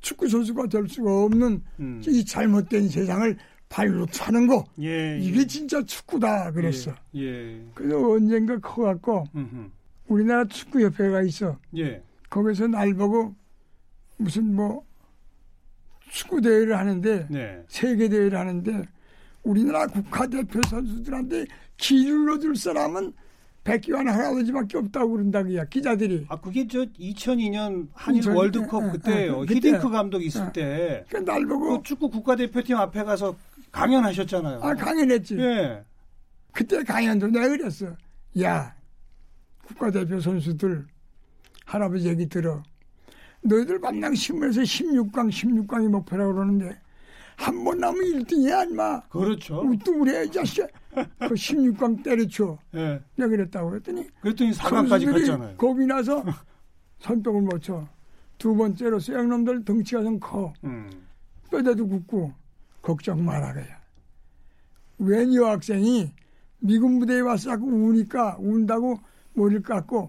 축구 0.00 0.28
선수가 0.28 0.66
될 0.66 0.88
수가 0.88 1.24
없는 1.24 1.62
음. 1.80 2.02
이 2.06 2.24
잘못된 2.24 2.88
세상을 2.88 3.36
발로 3.68 4.04
차는 4.06 4.46
거 4.46 4.64
예. 4.80 5.18
이게 5.18 5.46
진짜 5.46 5.82
축구다 5.82 6.52
그랬어. 6.52 6.92
예. 7.14 7.22
예. 7.22 7.66
그래서 7.74 8.10
언젠가 8.10 8.58
커갖고 8.58 9.24
음흠. 9.34 9.70
우리나라 10.12 10.44
축구협회가 10.44 11.22
있어. 11.22 11.58
예. 11.76 12.02
거기서 12.28 12.68
날 12.68 12.94
보고 12.94 13.34
무슨 14.18 14.54
뭐 14.54 14.84
축구 16.10 16.40
대회를 16.40 16.78
하는데 16.78 17.26
네. 17.30 17.62
세계 17.68 18.08
대회를 18.08 18.38
하는데 18.38 18.82
우리나라 19.42 19.86
국가대표 19.86 20.60
선수들한테 20.68 21.46
기울여 21.78 22.38
줄 22.38 22.54
사람은 22.54 23.12
백기환 23.64 24.08
할아버지밖에 24.08 24.76
없다고 24.78 25.12
그런다고요 25.12 25.64
기자들이. 25.70 26.26
아 26.28 26.40
그게 26.40 26.66
저 26.66 26.80
2002년 26.84 27.88
한일 27.94 28.20
2002 28.20 28.36
월드컵 28.36 28.84
예, 28.84 28.90
그때예요. 28.90 29.42
예, 29.42 29.46
그때. 29.46 29.54
히딩크 29.54 29.90
감독 29.90 30.22
있을 30.22 30.46
예. 30.48 30.52
때. 30.52 31.04
그날 31.08 31.46
보고 31.46 31.78
그 31.78 31.82
축구 31.82 32.10
국가대표팀 32.10 32.76
앞에 32.76 33.04
가서 33.04 33.36
강연하셨잖아요. 33.70 34.60
아 34.62 34.74
강연했지. 34.74 35.38
예. 35.38 35.84
그때 36.52 36.82
강연도 36.82 37.28
내가 37.28 37.48
그랬어. 37.48 37.96
야 38.42 38.74
국가대표 39.72 40.20
선수들 40.20 40.86
할아버지 41.64 42.08
얘기 42.08 42.28
들어. 42.28 42.62
너희들 43.42 43.78
만당 43.78 44.14
신문에서 44.14 44.60
16강 44.62 45.28
16강이 45.30 45.88
목표라고 45.88 46.32
그러는데 46.34 46.78
한 47.36 47.64
번 47.64 47.78
나면 47.78 48.00
1등이야 48.02 48.68
인마. 48.70 49.00
그렇죠. 49.08 49.62
우뚱그래 49.62 50.24
이 50.26 50.30
자식아. 50.30 50.66
그 51.20 51.34
16강 51.34 52.02
때려쳐. 52.04 52.58
예. 52.74 53.02
내가 53.16 53.30
그랬다고 53.30 53.70
그랬더니 53.70 54.06
그랬더니 54.20 54.52
4강까지 54.52 54.88
선수들이 54.88 55.20
갔잖아요. 55.26 55.56
겁이 55.56 55.86
나서 55.86 56.22
손뼉을 56.98 57.42
못 57.42 57.62
쳐. 57.62 57.88
두 58.38 58.54
번째로 58.54 59.00
쇠양놈들 59.00 59.64
덩치가 59.64 60.02
좀 60.02 60.20
커. 60.20 60.52
음. 60.64 60.90
뼈대도 61.50 61.88
굳고 61.88 62.32
걱정 62.80 63.24
그야. 63.24 63.80
웬 64.98 65.34
여학생이 65.34 66.12
미군 66.60 67.00
부대에 67.00 67.20
와서 67.20 67.50
자꾸 67.50 67.66
우니까 67.66 68.36
운다고 68.38 69.00
머리를 69.34 69.62
깎고 69.62 70.08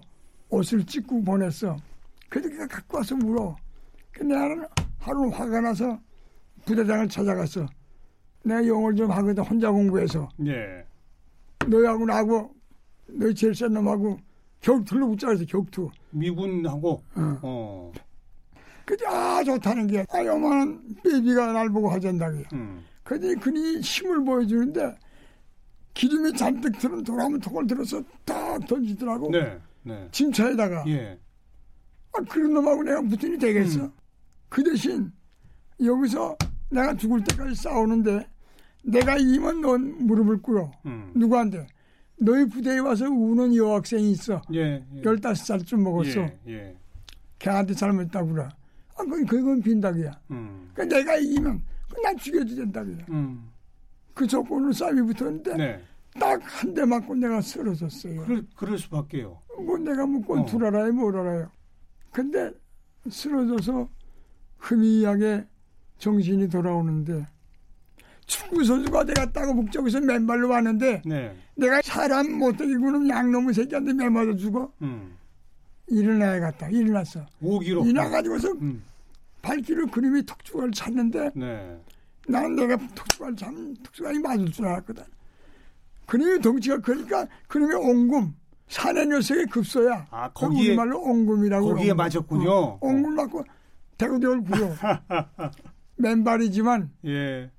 옷을 0.50 0.84
찢고 0.84 1.22
보냈어. 1.22 1.76
걔가 2.30 2.66
갖고 2.66 2.98
와서 2.98 3.14
물어. 3.16 3.56
근데 4.12 4.34
나는 4.34 4.64
하루 4.98 5.28
화가 5.28 5.60
나서 5.60 5.98
부대장을 6.64 7.08
찾아갔어. 7.08 7.66
내가 8.44 8.66
영어를 8.66 8.96
좀 8.96 9.10
하거든 9.10 9.42
혼자 9.42 9.70
공부해서 9.70 10.28
예. 10.46 10.84
너하고 11.66 12.04
나하고 12.04 12.54
너희 13.06 13.34
제일 13.34 13.54
센 13.54 13.72
놈하고 13.72 14.18
격투를 14.60 15.06
붙자 15.08 15.28
그래서 15.28 15.44
격투. 15.46 15.90
미군하고 16.10 17.02
어. 17.16 17.38
어. 17.42 17.92
그때 18.84 19.06
아 19.06 19.42
좋다는 19.42 19.86
게 19.86 20.04
아, 20.10 20.24
요만한 20.24 20.94
베이비가 21.02 21.52
날 21.52 21.70
보고 21.70 21.88
하잔다고요. 21.88 22.44
음. 22.52 22.84
그니 23.02 23.34
그니 23.36 23.80
힘을 23.80 24.24
보여주는데 24.24 24.94
기름이 25.94 26.32
잔뜩 26.36 26.78
들은 26.78 27.02
돌아오면 27.04 27.40
통을 27.40 27.66
들어서 27.66 28.02
딱 28.24 28.58
던지더라고. 28.66 29.30
네. 29.30 29.58
네. 29.82 30.08
짐차에다가. 30.10 30.84
예. 30.88 31.18
아, 32.12 32.20
그런 32.28 32.52
놈하고 32.54 32.82
내가 32.82 33.00
무슨 33.00 33.34
이 33.34 33.38
되겠어? 33.38 33.84
음. 33.84 33.92
그 34.48 34.62
대신 34.62 35.10
여기서 35.82 36.36
내가 36.70 36.94
죽을 36.96 37.22
때까지 37.24 37.54
싸우는데 37.54 38.26
내가 38.84 39.16
이면 39.16 39.60
넌 39.60 40.06
무릎을 40.06 40.42
꿇어. 40.42 40.70
음. 40.86 41.12
누구한테? 41.14 41.66
너희 42.16 42.46
부대에 42.48 42.78
와서 42.78 43.06
우는 43.06 43.54
여학생이 43.54 44.12
있어. 44.12 44.42
예. 44.52 44.84
예. 44.94 45.02
열다섯 45.02 45.46
살쯤 45.46 45.82
먹었어. 45.82 46.20
예. 46.20 46.38
예. 46.48 46.76
걔한테 47.38 47.74
잘못했다고 47.74 48.32
그래. 48.32 48.48
아, 48.96 49.02
그건, 49.02 49.26
그건 49.26 49.62
빈다기야. 49.62 50.20
음. 50.30 50.70
그 50.74 50.82
내가 50.82 51.16
이기면 51.16 51.62
그난 51.92 52.16
죽여도 52.16 52.54
된다기야. 52.54 53.06
음. 53.10 53.50
그 54.14 54.26
조건으로 54.26 54.72
싸움이 54.72 55.12
붙었는데 55.12 55.56
네. 55.56 55.82
딱한 56.18 56.72
대 56.72 56.84
맞고 56.84 57.14
내가 57.16 57.40
쓰러졌어요. 57.40 58.24
그럴 58.24 58.46
그럴 58.54 58.78
수밖에요. 58.78 59.38
뭐 59.58 59.76
내가 59.78 60.06
뭐 60.06 60.20
어. 60.20 60.34
권투를 60.34 60.68
알아요, 60.68 60.92
뭘 60.92 61.16
알아요. 61.16 61.50
근데 62.12 62.52
쓰러져서 63.10 63.88
흐미하게 64.58 65.44
정신이 65.98 66.48
돌아오는데 66.48 67.26
축구 68.26 68.64
선수가 68.64 69.04
되겠다고 69.04 69.54
북쪽에서 69.54 70.00
맨발로 70.00 70.48
왔는데 70.48 71.02
네. 71.04 71.36
내가 71.56 71.82
사람 71.82 72.32
못되게 72.38 72.76
구는 72.76 73.08
양놈의 73.08 73.52
새끼한테 73.52 73.92
매맞아 73.92 74.36
죽어 74.36 74.72
음. 74.80 75.16
일어나야겠다. 75.88 76.68
일어났어. 76.70 77.26
오기로. 77.42 77.84
일어나가지고서 77.84 78.52
음. 78.52 78.82
발길을 79.42 79.88
그림이 79.88 80.24
턱주가를 80.24 80.70
찾는데 80.72 81.32
네. 81.34 81.78
나는 82.28 82.56
내가 82.56 82.76
턱주가를 82.94 83.36
참 83.36 83.74
턱주가이 83.82 84.18
맞을 84.18 84.50
줄 84.50 84.66
알았거든. 84.66 85.02
그림이 86.06 86.40
덩치가 86.40 86.78
크니까 86.80 87.26
그림이 87.48 87.74
옹금 87.74 88.34
산의 88.68 89.06
녀석의 89.08 89.46
급소야. 89.46 90.06
아, 90.10 90.28
그 90.32 90.46
거기에- 90.46 90.68
우리말로 90.68 91.00
옹금이라고. 91.02 91.66
거기에 91.68 91.90
옹금. 91.90 91.96
맞았군요. 91.96 92.50
어, 92.50 92.78
옹금 92.80 93.14
맞고 93.14 93.44
대구대를 93.98 94.42
구려. 94.44 94.70
맨발이지만 95.96 96.90
예. 97.06 97.50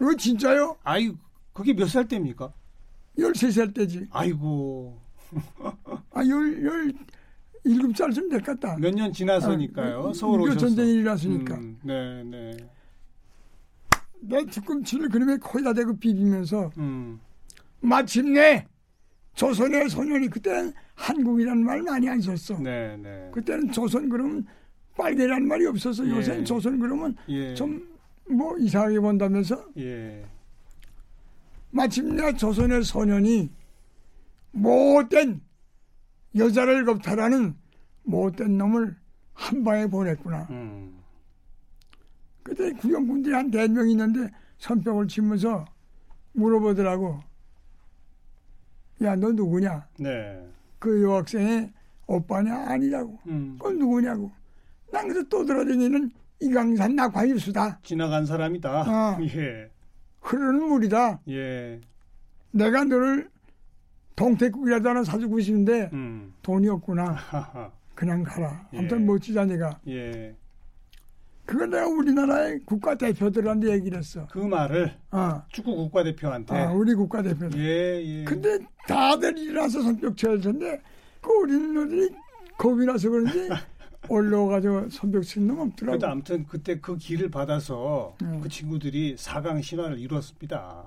이거 0.00 0.14
진짜요? 0.16 0.76
아이 0.82 1.12
그게 1.52 1.72
몇 1.72 1.88
살 1.88 2.06
때입니까? 2.08 2.52
13살 3.18 3.74
때지. 3.74 4.06
아이고 4.10 4.98
아, 6.12 6.20
열, 6.26 6.64
열, 6.64 6.92
일곱 7.64 7.96
살쯤 7.96 8.28
될 8.28 8.40
것 8.42 8.58
같다. 8.60 8.76
몇 8.78 8.92
년 8.94 9.12
지나서니까요. 9.12 10.08
아, 10.08 10.12
서울 10.12 10.40
오셔서. 10.42 10.58
전쟁이 10.66 10.94
일어났으니까. 10.94 11.54
음, 11.56 11.78
네, 11.82 12.22
네. 12.24 12.56
내 14.20 14.44
뒤꿈치를 14.44 15.08
그림에 15.08 15.36
코에다 15.36 15.72
대고 15.72 15.96
비비면서 15.98 16.70
음. 16.78 17.20
마침내 17.80 18.66
조선의 19.34 19.88
소년이 19.88 20.28
그때는 20.28 20.72
한국이라는 20.94 21.64
말 21.64 21.82
많이 21.82 22.08
안 22.08 22.20
썼어. 22.20 22.58
네, 22.58 22.96
네. 22.96 23.30
그때는 23.32 23.70
조선 23.70 24.08
그러면 24.08 24.46
빨개라는 24.96 25.46
말이 25.46 25.66
없어서 25.66 26.06
예. 26.06 26.10
요새는 26.10 26.44
조선 26.44 26.78
그러면 26.78 27.14
예. 27.28 27.54
좀뭐 27.54 28.56
이상하게 28.58 28.98
본다면서 28.98 29.62
예. 29.76 30.24
마침내 31.70 32.34
조선의 32.34 32.82
소년이 32.82 33.50
못된 34.52 35.42
여자를 36.34 36.86
겁탈하는 36.86 37.54
못된 38.04 38.56
놈을 38.56 38.96
한 39.34 39.64
방에 39.64 39.86
보냈구나. 39.86 40.46
음. 40.50 40.95
그때 42.46 42.70
구경꾼들이 42.72 43.34
한 43.34 43.50
네 43.50 43.66
명 43.66 43.88
있는데 43.90 44.30
선병을 44.58 45.08
치면서 45.08 45.64
물어보더라고. 46.32 47.20
야, 49.02 49.16
너 49.16 49.32
누구냐? 49.32 49.86
네. 49.98 50.46
그 50.78 51.02
여학생의 51.02 51.72
오빠냐? 52.06 52.66
아니라고. 52.68 53.18
음. 53.26 53.56
그건 53.58 53.78
누구냐고. 53.78 54.30
난 54.92 55.08
그래서 55.08 55.28
떠들어다니는 55.28 56.10
이강산 56.40 56.94
낙화일수다. 56.94 57.80
지나간 57.82 58.24
사람이다. 58.24 58.70
아. 58.86 59.18
예. 59.36 59.68
흐르는 60.20 60.68
물이다. 60.68 61.20
예. 61.28 61.80
내가 62.52 62.84
너를 62.84 63.28
동태국이라도 64.14 64.88
하나 64.88 65.04
사주고 65.04 65.40
싶은데 65.40 65.90
음. 65.92 66.32
돈이 66.42 66.68
없구나. 66.68 67.10
하하. 67.12 67.70
그냥 67.94 68.22
가라. 68.22 68.68
예. 68.72 68.78
아무튼 68.78 69.04
멋지다 69.04 69.44
내가. 69.46 69.80
예. 69.88 70.34
그건 71.46 71.70
내가 71.70 71.86
우리나라의 71.86 72.60
국가대표들한테 72.64 73.70
얘기를 73.70 73.98
했어. 73.98 74.26
그 74.26 74.38
말을 74.38 74.92
아, 75.10 75.44
축구 75.48 75.76
국가대표한테. 75.76 76.54
아 76.54 76.72
우리 76.72 76.94
국가대표들. 76.94 77.58
예, 77.58 78.02
예. 78.04 78.24
근데 78.24 78.58
다들 78.88 79.38
일어나서 79.38 79.78
쳐야 80.16 80.38
텐데 80.38 80.82
그 81.20 81.30
어린 81.40 81.72
놈들이 81.72 82.10
겁이 82.58 82.84
나서 82.84 83.08
그런지 83.08 83.48
올라와가지고 84.08 84.88
손뼉 84.90 85.22
치는 85.22 85.46
놈 85.46 85.60
없더라고. 85.60 85.98
그래도 85.98 86.06
아무튼 86.08 86.46
그때 86.46 86.80
그 86.80 86.96
길을 86.96 87.30
받아서 87.30 88.16
음. 88.22 88.40
그 88.40 88.48
친구들이 88.48 89.14
4강 89.16 89.62
신화를 89.62 89.98
이뤘습니다. 89.98 90.84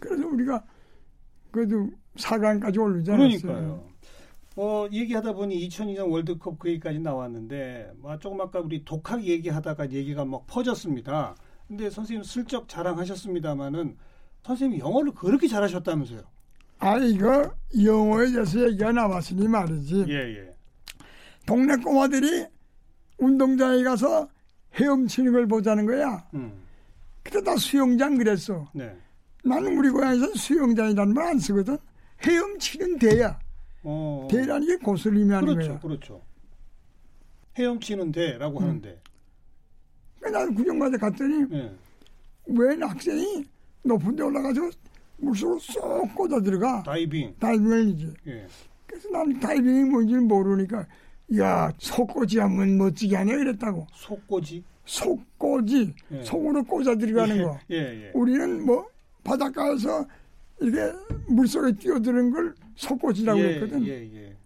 그래서 0.00 0.26
우리가 0.26 0.64
그래도 1.52 1.90
4강까지 2.16 2.80
오르지 2.80 3.10
않았어요. 3.10 3.40
그러니까요. 3.40 3.89
어, 4.62 4.86
얘기하다 4.92 5.32
보니 5.32 5.66
2002년 5.68 6.10
월드컵 6.10 6.58
그 6.58 6.68
얘기까지 6.68 6.98
나왔는데, 6.98 7.92
뭐 7.96 8.18
조금 8.18 8.42
아까 8.42 8.60
우리 8.60 8.84
독학 8.84 9.24
얘기하다가 9.24 9.90
얘기가 9.90 10.26
막 10.26 10.46
퍼졌습니다. 10.46 11.34
근데 11.66 11.88
선생님 11.88 12.22
슬쩍 12.22 12.68
자랑하셨습니다마는 12.68 13.96
선생님이 14.44 14.80
영어를 14.82 15.12
그렇게 15.12 15.48
잘하셨다면서요? 15.48 16.20
아 16.80 16.98
이거 16.98 17.54
영어에 17.82 18.32
대해서 18.32 18.60
얘기가 18.66 18.92
나왔으니 18.92 19.48
말이지. 19.48 20.04
예, 20.08 20.14
예. 20.14 20.54
동네 21.46 21.76
꼬마들이 21.76 22.44
운동장에 23.16 23.82
가서 23.82 24.28
헤엄치는 24.74 25.32
걸 25.32 25.46
보자는 25.46 25.86
거야. 25.86 26.22
음. 26.34 26.52
그때 27.22 27.42
다 27.42 27.56
수영장 27.56 28.18
그랬어. 28.18 28.68
네. 28.74 28.94
나는 29.42 29.78
우리 29.78 29.88
고향에서 29.88 30.34
수영장이라는 30.34 31.14
말 31.14 31.28
안 31.28 31.38
쓰거든. 31.38 31.78
헤엄치는 32.22 32.98
대야. 32.98 33.38
어. 33.82 34.28
대라는 34.30 34.66
게 34.66 34.76
고슬림이 34.76 35.32
하는 35.32 35.54
그렇죠, 35.54 35.70
거야. 35.70 35.80
그렇죠. 35.80 36.22
헤엄치는 37.58 38.12
데라고 38.12 38.58
음. 38.60 38.64
하는데. 38.64 39.00
그러니까 40.18 40.38
나는 40.40 40.54
구경마다 40.54 40.96
갔더니 40.98 41.46
예. 41.52 41.72
웬 42.46 42.82
학생이 42.82 43.44
높은 43.82 44.14
데 44.16 44.22
올라가서 44.22 44.70
물속으로 45.18 45.58
쏙 45.58 46.14
꽂아 46.14 46.40
들어가. 46.40 46.82
다이빙. 46.82 47.34
다이빙이지. 47.38 48.14
예. 48.26 48.46
그래서 48.86 49.08
나는 49.10 49.38
다이빙이 49.40 49.84
뭔지는 49.84 50.28
모르니까 50.28 50.86
야 51.38 51.72
속꽂이 51.78 52.38
하면 52.38 52.76
멋지게 52.78 53.16
하네 53.16 53.34
그랬다고. 53.36 53.86
속꼬지. 53.92 54.62
속꽂이 54.84 55.94
예. 56.12 56.22
속으로 56.22 56.62
꽂아 56.64 56.94
들어가는 56.96 57.42
거. 57.44 57.58
예, 57.70 57.76
예. 57.76 58.10
우리는 58.14 58.64
뭐 58.64 58.88
바닷가에서 59.24 60.06
이렇게 60.60 60.96
물속에 61.28 61.72
뛰어드는 61.72 62.30
걸 62.30 62.54
속꽂이라고 62.80 63.40
예, 63.40 63.54
했거든. 63.54 63.86
예, 63.86 63.90
예. 64.14 64.36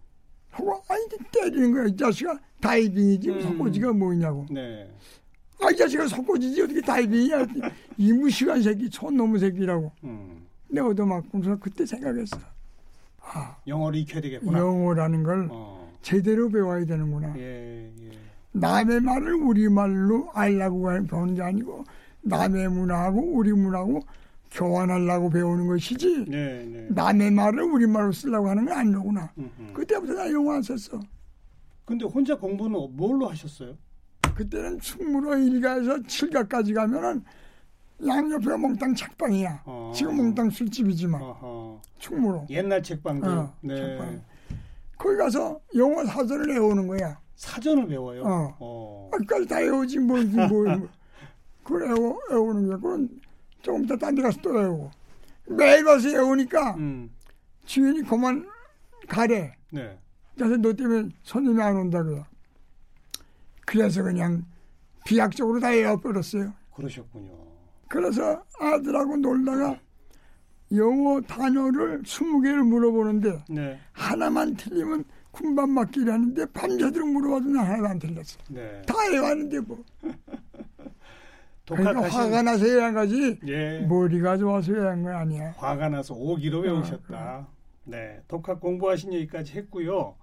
하고 0.51 0.81
아이 0.89 0.99
때리는 1.31 1.71
거야. 1.71 1.85
이 1.85 1.95
자식아 1.95 2.37
다이빙이지 2.61 3.29
음. 3.29 3.41
속꽂이가 3.41 3.93
뭐냐고. 3.93 4.45
네. 4.49 4.89
아이 5.61 5.75
자식아 5.75 6.07
속꽂이지 6.07 6.61
어떻게 6.61 6.81
다이빙이야. 6.81 7.47
이 7.97 8.13
무시한 8.13 8.61
새끼 8.61 8.89
촌놈의 8.89 9.39
새끼라고. 9.39 9.91
음. 10.03 10.45
내가 10.67 10.87
얻어맞고서 10.87 11.57
그때 11.59 11.85
생각했어. 11.85 12.37
아 13.21 13.57
영어를 13.67 13.99
익혀야 13.99 14.21
되겠구나. 14.21 14.59
영어라는 14.59 15.23
걸 15.23 15.47
어. 15.51 15.93
제대로 16.01 16.49
배워야 16.49 16.85
되는구나. 16.85 17.33
예, 17.37 17.91
예. 18.01 18.11
남의 18.51 19.01
말을 19.01 19.33
우리 19.33 19.67
말로 19.69 20.29
알라고 20.33 20.83
배우는 21.07 21.35
게 21.35 21.41
아니고 21.41 21.85
남의 22.21 22.69
문화하고 22.69 23.21
우리 23.21 23.51
문화하고 23.53 24.01
교환하려고 24.51 25.29
배우는 25.29 25.67
것이지 25.67 26.25
네, 26.27 26.65
네. 26.65 26.87
남의 26.89 27.31
말을 27.31 27.63
우리말로 27.63 28.11
쓰려고 28.11 28.49
하는 28.49 28.65
건 28.65 28.77
아니로구나. 28.77 29.31
음, 29.37 29.51
음. 29.59 29.71
그때부터 29.73 30.13
나 30.13 30.31
영어 30.31 30.53
안 30.53 30.61
썼어. 30.61 30.99
근데 31.83 32.05
혼자 32.05 32.37
공부는 32.37 32.95
뭘로 32.95 33.27
하셨어요? 33.29 33.75
그때는 34.35 34.79
충무로 34.79 35.37
일가에서 35.37 36.01
칠가까지 36.03 36.73
가면은 36.73 37.23
양옆에 38.05 38.57
몽땅 38.57 38.95
책방이야. 38.95 39.63
어. 39.65 39.91
지금 39.95 40.17
몽땅 40.17 40.49
술집이지만 40.49 41.21
어허. 41.21 41.81
충무로. 41.99 42.45
옛날 42.49 42.81
책방들. 42.81 43.29
어, 43.29 43.53
네. 43.61 43.75
책방. 43.75 44.21
거기 44.97 45.17
가서 45.17 45.59
영어 45.75 46.03
사전을 46.05 46.47
외우는 46.47 46.87
거야. 46.87 47.19
사전을 47.35 47.87
배워요. 47.87 48.23
어. 48.23 48.55
어. 48.59 49.09
아까지 49.13 49.47
다 49.47 49.57
외우지 49.57 49.99
뭐지 49.99 50.35
뭐. 50.35 50.47
뭐. 50.47 50.89
그걸 51.63 51.83
외우, 51.89 52.19
외우는 52.29 52.67
거야. 52.67 52.77
그건 52.77 53.09
조금 53.65 53.83
이따 53.83 53.95
딴데 53.95 54.21
가서 54.21 54.39
또 54.41 54.51
외우고. 54.51 54.91
매일 55.47 55.83
가서 55.83 56.07
외우니까 56.07 56.75
음. 56.75 57.09
주인이 57.65 58.03
그만 58.03 58.47
가래. 59.07 59.55
네. 59.71 59.97
그래서 60.35 60.55
너 60.57 60.71
때문에 60.71 61.09
손님이 61.23 61.61
안 61.63 61.75
온다고요. 61.75 62.25
그래서 63.65 64.03
그냥 64.03 64.45
비약적으로 65.03 65.59
다 65.59 65.69
외워버렸어요. 65.69 66.53
그러셨군요. 66.75 67.31
그래서 67.87 68.43
아들하고 68.59 69.17
놀다가 69.17 69.79
영어 70.73 71.19
단어를 71.21 72.03
20개를 72.03 72.67
물어보는데 72.67 73.45
네. 73.49 73.79
하나만 73.93 74.55
틀리면 74.57 75.05
군밤 75.31 75.71
맞기를 75.71 76.13
하는데 76.13 76.45
밤새도록 76.47 77.09
물어봐도 77.09 77.49
난 77.49 77.65
하나도 77.65 77.87
안 77.87 77.99
틀렸어. 77.99 78.37
네. 78.49 78.81
다 78.83 78.93
외웠는데 79.09 79.59
뭐. 79.61 79.83
그러니까 81.65 81.93
독학하신 81.93 82.19
화가 82.19 82.41
나서 82.43 82.65
외운 82.65 82.93
거지 82.93 83.39
예. 83.47 83.79
머리가 83.87 84.37
좋아서 84.37 84.71
외운 84.71 85.03
거 85.03 85.09
아니야. 85.11 85.51
화가 85.57 85.89
나서 85.89 86.13
오기로 86.13 86.59
어, 86.59 86.61
외우셨다. 86.61 87.47
네, 87.85 88.21
독학 88.27 88.59
공부하신 88.59 89.13
얘기까지 89.13 89.53
했고요. 89.53 90.15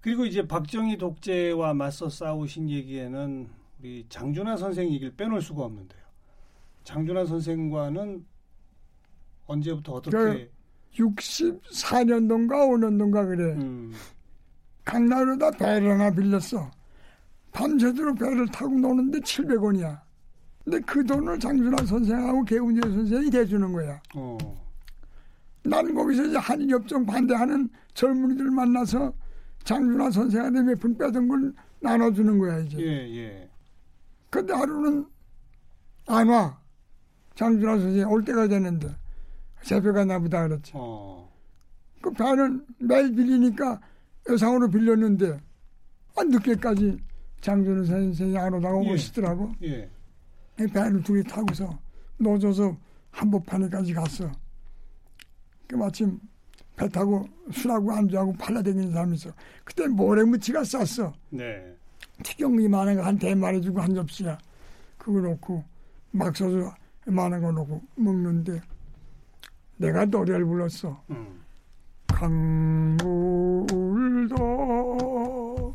그리고 0.00 0.24
이제 0.26 0.46
박정희 0.46 0.98
독재와 0.98 1.74
맞서 1.74 2.08
싸우신 2.08 2.70
얘기에는 2.70 3.48
우리 3.80 4.06
장준하 4.08 4.56
선생 4.56 4.90
얘기를 4.90 5.14
빼놓을 5.14 5.40
수가 5.40 5.64
없는데요. 5.64 6.02
장준하 6.84 7.24
선생과는 7.26 8.24
언제부터 9.46 9.92
어떻게 9.94 10.50
64년도인가 10.96 12.50
5년도인가 12.50 13.26
그래. 13.26 13.52
음, 13.54 13.92
강남으로 14.84 15.38
다 15.38 15.50
배를 15.50 15.90
하나 15.92 16.10
빌렸어. 16.10 16.70
밤새도록 17.52 18.18
배를 18.18 18.46
타고 18.48 18.78
노는데 18.78 19.20
700원이야. 19.20 20.03
근데 20.64 20.80
그 20.80 21.04
돈을 21.04 21.38
장준하 21.38 21.84
선생하고 21.84 22.42
개운재 22.44 22.80
선생이 22.80 23.30
대주는 23.30 23.70
거야. 23.72 24.00
어, 24.14 24.38
난 25.62 25.94
거기서 25.94 26.24
이제 26.24 26.38
한일협정 26.38 27.04
반대하는 27.04 27.68
젊은이들 27.92 28.50
만나서 28.50 29.12
장준하 29.64 30.10
선생한테 30.10 30.62
몇 30.62 30.78
푼 30.80 30.96
빼던 30.96 31.28
걸 31.28 31.52
나눠주는 31.80 32.38
거야 32.38 32.58
이제. 32.60 32.78
예, 32.78 33.16
예. 33.16 33.50
근데 34.30 34.52
하루는 34.54 35.06
안 36.06 36.28
와. 36.28 36.58
장준하 37.34 37.78
선생이 37.78 38.04
올 38.04 38.24
때가 38.24 38.46
됐는데 38.48 38.88
새벽가 39.62 40.04
나보다 40.04 40.46
그랬지. 40.48 40.72
어, 40.74 41.30
그 42.00 42.10
배는 42.12 42.64
매일 42.78 43.14
빌리니까 43.14 43.80
여상으로 44.30 44.70
빌렸는데 44.70 45.40
아, 46.16 46.22
늦게까지 46.24 46.96
장준하 47.42 47.84
선생이 47.84 48.38
안 48.38 48.54
오다가 48.54 48.82
예. 48.84 48.92
오시더라고. 48.92 49.52
예. 49.62 49.90
이 50.60 50.66
배를 50.66 51.02
둘이 51.02 51.22
타고서 51.24 51.78
노져서 52.18 52.76
한복판에까지 53.10 53.92
갔어. 53.94 54.30
그 55.66 55.74
마침 55.76 56.18
배 56.76 56.88
타고 56.88 57.26
술하고 57.52 57.92
안주하고 57.92 58.32
팔라다니는 58.34 58.92
사람이 58.92 59.14
있어. 59.14 59.30
그때 59.64 59.86
모래무치가 59.88 60.62
쌌어. 60.64 61.12
네. 61.30 61.74
튀경이 62.22 62.68
많은 62.68 62.96
거 62.96 63.02
한 63.02 63.18
대만 63.18 63.54
해주고 63.56 63.80
한 63.80 63.94
접시야. 63.94 64.38
그거 64.98 65.20
놓고 65.20 65.64
막 66.12 66.36
소주 66.36 66.70
많은 67.06 67.40
거 67.42 67.50
놓고 67.52 67.82
먹는데 67.96 68.60
내가 69.76 70.04
노래를 70.04 70.44
불렀어. 70.44 71.02
음. 71.10 71.40
강물도 74.14 75.74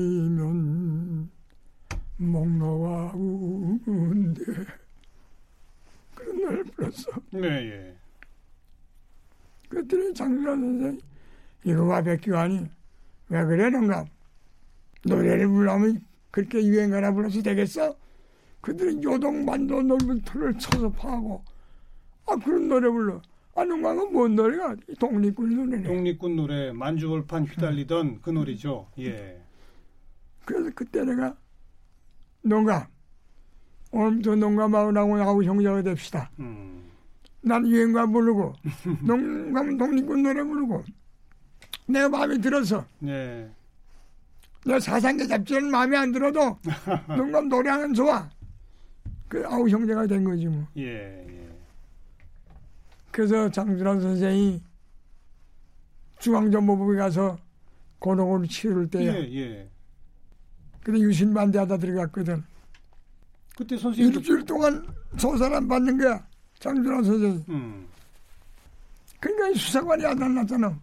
털밤이면 0.00 1.30
목놓아 2.20 3.12
우는데 3.14 4.44
그런 6.14 6.40
노래를 6.42 6.64
불렀어. 6.64 7.10
네, 7.30 7.48
예. 7.48 7.96
그랬더니 9.68 10.12
장준하 10.12 10.54
선생이 10.54 10.98
이거 11.64 11.86
봐 11.86 12.02
백기환이 12.02 12.66
왜 13.28 13.44
그래 13.44 13.70
넌가 13.70 14.04
노래를 15.04 15.48
부르면 15.48 16.04
그렇게 16.30 16.64
유행가나 16.64 17.12
불러서 17.12 17.40
되겠어? 17.42 17.96
그들은 18.60 19.02
요동반도 19.02 19.82
넓은 19.82 20.20
틀을 20.22 20.58
쳐서 20.58 20.90
파고 20.90 21.42
아 22.26 22.36
그런 22.36 22.68
노래 22.68 22.90
불러 22.90 23.22
아 23.54 23.64
농가는 23.64 24.12
뭔 24.12 24.34
노래가 24.34 24.76
이 24.88 24.94
독립군 24.96 25.54
노래네 25.54 25.88
독립군 25.88 26.36
노래 26.36 26.70
만주벌판 26.72 27.44
휘달리던 27.44 28.20
그 28.20 28.30
노래죠. 28.30 28.88
예. 28.98 29.40
그래서 30.44 30.70
그때 30.74 31.04
내가 31.04 31.34
농가 32.42 32.88
오늘부터 33.90 34.36
농가 34.36 34.68
마을하고 34.68 35.16
나하고 35.16 35.44
형제가 35.44 35.82
됩시다 35.82 36.30
음. 36.38 36.90
난 37.42 37.66
유행가 37.66 38.06
부르고 38.06 38.54
농가면 39.02 39.76
독립군 39.78 40.22
노래 40.22 40.42
부르고 40.42 40.84
내가 41.86 42.08
마음에 42.08 42.38
들어서 42.38 42.84
네. 43.00 43.50
내 44.64 44.78
사상계 44.78 45.26
잡지는 45.26 45.70
마음에 45.70 45.96
안 45.96 46.12
들어도 46.12 46.58
농감 47.16 47.48
노래하는 47.48 47.94
좋아. 47.94 48.28
그 49.28 49.42
아우 49.46 49.68
형제가 49.68 50.06
된 50.06 50.24
거지 50.24 50.46
뭐. 50.46 50.66
예, 50.76 51.24
예. 51.28 51.48
그래서 53.10 53.50
장준환 53.50 54.00
선생이 54.00 54.62
중앙정보부에 56.18 56.98
가서 56.98 57.38
고농을 58.00 58.48
치를 58.48 58.88
예, 58.94 58.98
때야. 58.98 59.14
예. 59.14 59.68
근데 60.82 61.00
유신반대하다 61.00 61.76
들어갔거든. 61.78 62.42
그때 63.56 63.76
선생님 63.76 64.14
일주일 64.14 64.44
동안 64.44 64.86
조사를 65.18 65.66
받는 65.68 65.98
거야. 65.98 66.24
장준환 66.58 67.04
선생이. 67.04 67.44
음. 67.48 67.86
그러니까 69.18 69.48
이 69.50 69.54
수사관이 69.54 70.04
안 70.06 70.34
났잖아. 70.34 70.78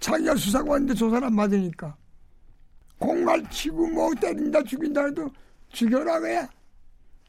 자기가 0.00 0.34
수사관인데 0.36 0.94
조사를 0.94 1.26
안 1.26 1.34
받으니까. 1.34 1.96
공갈 2.98 3.48
치고 3.50 3.88
뭐 3.88 4.12
때린다 4.14 4.62
죽인다 4.62 5.04
해도 5.06 5.30
죽여라 5.70 6.20
그야. 6.20 6.48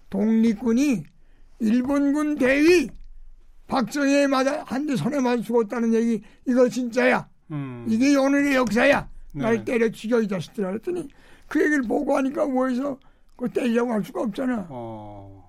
독립군이 0.10 1.03
일본군 1.60 2.36
대위 2.38 2.89
박정희에 3.67 4.27
맞아 4.27 4.63
한 4.63 4.86
대 4.88 4.95
손에 4.95 5.19
맞아 5.19 5.41
죽었다는 5.41 5.93
얘기 5.93 6.21
이거 6.45 6.67
진짜야. 6.69 7.27
음. 7.51 7.86
이게 7.88 8.15
오늘의 8.15 8.55
역사야. 8.55 9.10
네. 9.33 9.43
날 9.43 9.63
때려 9.65 9.89
죽여 9.89 10.21
이 10.21 10.27
자식들아 10.27 10.69
그랬더니 10.69 11.07
그 11.47 11.63
얘기를 11.63 11.83
보고 11.83 12.15
하니까 12.17 12.45
뭐해서 12.45 12.97
그 13.36 13.47
때리려고 13.49 13.91
할 13.93 14.03
수가 14.03 14.21
없잖아. 14.23 14.67
어. 14.69 15.47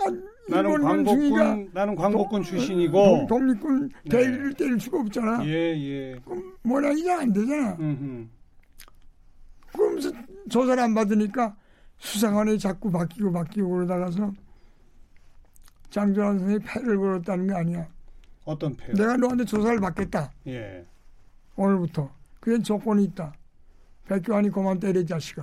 아, 0.00 0.04
나는 0.48 0.80
광복군 0.82 1.70
나는 1.72 1.94
광복군 1.96 2.42
동- 2.42 2.42
출신이고 2.42 3.26
독립군 3.28 3.88
네. 4.04 4.10
대리를 4.10 4.54
때릴 4.54 4.80
수가 4.80 5.00
없잖아. 5.00 5.44
예, 5.46 5.50
예. 5.52 6.18
그럼 6.24 6.54
모양이 6.62 7.02
잘안 7.04 7.32
되잖아. 7.32 7.76
음흠. 7.78 8.26
그러면서 9.72 10.10
조사를 10.48 10.82
안 10.82 10.94
받으니까 10.94 11.56
수사관이 11.98 12.58
자꾸 12.58 12.90
바뀌고 12.90 13.32
바뀌고 13.32 13.68
그러다가서 13.68 14.32
장조란 15.90 16.38
선생이 16.40 16.58
패를 16.60 16.98
걸었다는 16.98 17.46
게 17.48 17.54
아니야. 17.54 17.88
어떤 18.44 18.76
패요? 18.76 18.94
내가 18.94 19.16
너한테 19.16 19.44
조사를 19.44 19.80
받겠다. 19.80 20.32
예. 20.48 20.84
오늘부터. 21.56 22.10
그게 22.40 22.62
조건이 22.62 23.04
있다. 23.04 23.32
백교환이 24.06 24.50
그만 24.50 24.78
때려 24.78 25.00
이 25.00 25.06
자식아. 25.06 25.42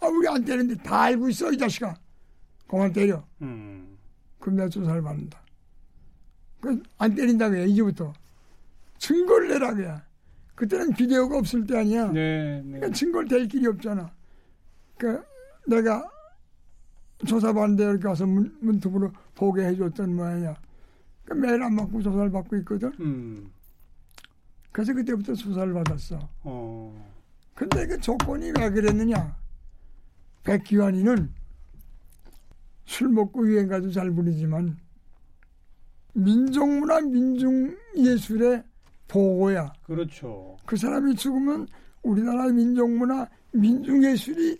아 0.00 0.06
우리 0.06 0.28
안 0.28 0.44
때리는데 0.44 0.82
다 0.82 1.02
알고 1.02 1.28
있어 1.28 1.52
이 1.52 1.58
자식아. 1.58 1.94
그만 2.66 2.92
때려. 2.92 3.24
음. 3.42 3.98
그럼 4.38 4.56
내가 4.56 4.68
조사를 4.68 5.02
받는다. 5.02 5.40
그안 6.60 7.14
때린다고 7.14 7.54
해 7.56 7.66
이제부터. 7.66 8.12
증거를 8.98 9.48
내라 9.48 9.74
그야. 9.74 10.04
그때는 10.54 10.92
비디오가 10.94 11.38
없을 11.38 11.66
때 11.66 11.78
아니야. 11.78 12.06
네, 12.12 12.62
네. 12.64 12.72
그러니까 12.78 12.90
증거를 12.92 13.28
댈 13.28 13.48
길이 13.48 13.66
없잖아. 13.66 14.10
그 14.96 15.22
내가 15.66 16.08
조사받는데 17.26 17.84
이렇게 17.84 18.06
와서 18.08 18.26
문, 18.26 18.56
문투부로 18.60 19.12
보게 19.34 19.64
해줬던 19.66 20.14
모양이야. 20.14 20.54
그 21.24 21.34
매일 21.34 21.62
안 21.62 21.76
받고 21.76 22.02
조사를 22.02 22.30
받고 22.30 22.56
있거든. 22.58 22.92
음. 23.00 23.52
그래서 24.70 24.92
그때부터 24.94 25.34
조사를 25.34 25.72
받았어. 25.72 26.28
어. 26.44 27.11
근데 27.54 27.86
그 27.86 27.98
조건이 28.00 28.52
왜 28.58 28.70
그랬느냐? 28.70 29.36
백기환이는 30.44 31.32
술 32.84 33.08
먹고 33.08 33.46
유행 33.48 33.68
가도 33.68 33.90
잘 33.90 34.10
부리지만 34.10 34.76
민족문화 36.14 37.00
민중 37.00 37.76
예술의 37.96 38.62
보고야. 39.08 39.72
그렇죠. 39.84 40.56
그 40.66 40.76
사람이 40.76 41.14
죽으면 41.14 41.66
우리나라 42.02 42.48
민족문화 42.48 43.28
민중 43.52 44.02
예술이 44.04 44.58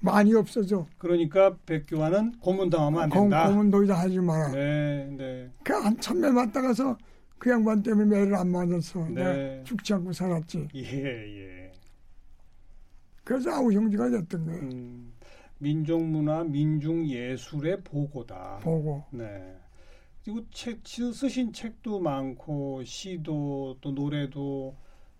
많이 0.00 0.32
없어져. 0.34 0.86
그러니까 0.96 1.56
백교환은 1.66 2.38
고문당하면 2.38 3.02
안 3.02 3.10
공, 3.10 3.22
된다. 3.28 3.48
공은 3.48 3.70
더 3.70 3.82
이상 3.82 3.98
하지 3.98 4.18
마라. 4.20 4.52
네, 4.52 5.08
네. 5.16 5.50
그 5.64 5.72
한참 5.72 6.20
매 6.20 6.30
맞다가서 6.30 6.96
그 7.36 7.50
양반 7.50 7.82
때문에 7.82 8.06
매를 8.06 8.34
안 8.34 8.50
맞았어. 8.50 9.06
네. 9.08 9.14
내가 9.14 9.64
죽지 9.64 9.94
않고 9.94 10.12
살았지. 10.12 10.68
예, 10.74 10.80
예. 10.82 11.67
그래서 13.28 13.50
아우 13.50 13.70
형제가 13.70 14.08
됐던 14.08 14.46
거예요. 14.46 14.60
음. 14.62 15.12
민족문화 15.58 16.44
민중예술의 16.44 17.82
보고다. 17.84 18.58
보고. 18.62 19.04
네. 19.10 19.54
그리고 20.24 20.46
책 20.50 20.80
시- 20.86 21.12
쓰신 21.12 21.52
책도 21.52 22.00
많고 22.00 22.82
시도 22.84 23.76
또 23.82 23.90
노래도 23.92 24.74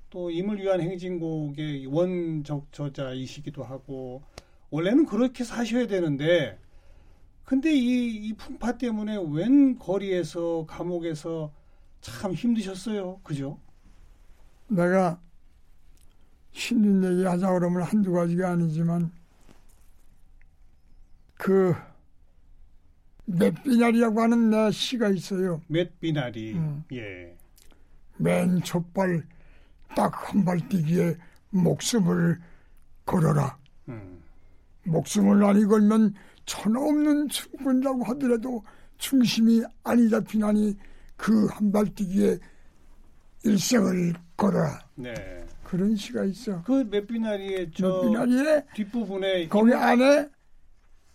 또 0.09 0.31
임을 0.31 0.59
위한 0.59 0.81
행진곡의 0.81 1.87
원적 1.89 2.73
저자이시기도 2.73 3.63
하고 3.63 4.23
원래는 4.71 5.05
그렇게 5.05 5.45
사셔야 5.45 5.87
되는데 5.87 6.59
근데 7.45 7.71
이, 7.75 8.29
이 8.29 8.33
풍파 8.33 8.79
때문에 8.79 9.19
웬 9.31 9.79
거리에서 9.79 10.65
감옥에서 10.67 11.53
참 12.01 12.33
힘드셨어요. 12.33 13.21
그죠? 13.23 13.59
내가 14.69 15.21
힘든 16.53 17.05
얘기 17.13 17.25
하자 17.25 17.53
그러면 17.53 17.83
한두 17.83 18.13
가지가 18.13 18.51
아니지만 18.51 19.11
그 21.37 21.75
맷비날이라고 23.27 24.21
하는 24.23 24.51
내 24.51 24.71
시가 24.71 25.09
있어요. 25.11 25.61
맷비나리. 25.69 26.55
음. 26.55 26.85
예. 26.93 27.37
맨 28.17 28.61
첫발 28.63 29.23
딱 29.95 30.13
한 30.35 30.45
발 30.45 30.67
뛰기에 30.69 31.17
목숨을 31.51 32.41
걸어라. 33.05 33.57
음. 33.89 34.21
목숨을 34.85 35.45
아니 35.45 35.65
걸면 35.65 36.15
천하 36.47 36.81
없는 36.81 37.29
충분이라고 37.29 38.05
하더라도 38.05 38.65
중심이 38.97 39.63
아니 39.85 40.09
잡히나니 40.11 40.77
그 41.17 41.47
한 41.51 41.71
발 41.71 41.85
뛰기에 41.95 42.39
일생을 43.45 44.15
걸어라. 44.37 44.81
네. 44.97 45.15
그런 45.69 45.95
시가 45.95 46.25
있어. 46.25 46.63
그 46.63 46.85
맷비나리의 46.91 47.71
저 47.75 48.03
맷비날이에 48.03 48.65
뒷부분에 48.75 49.49
거기 49.49 49.75
안에 49.75 50.29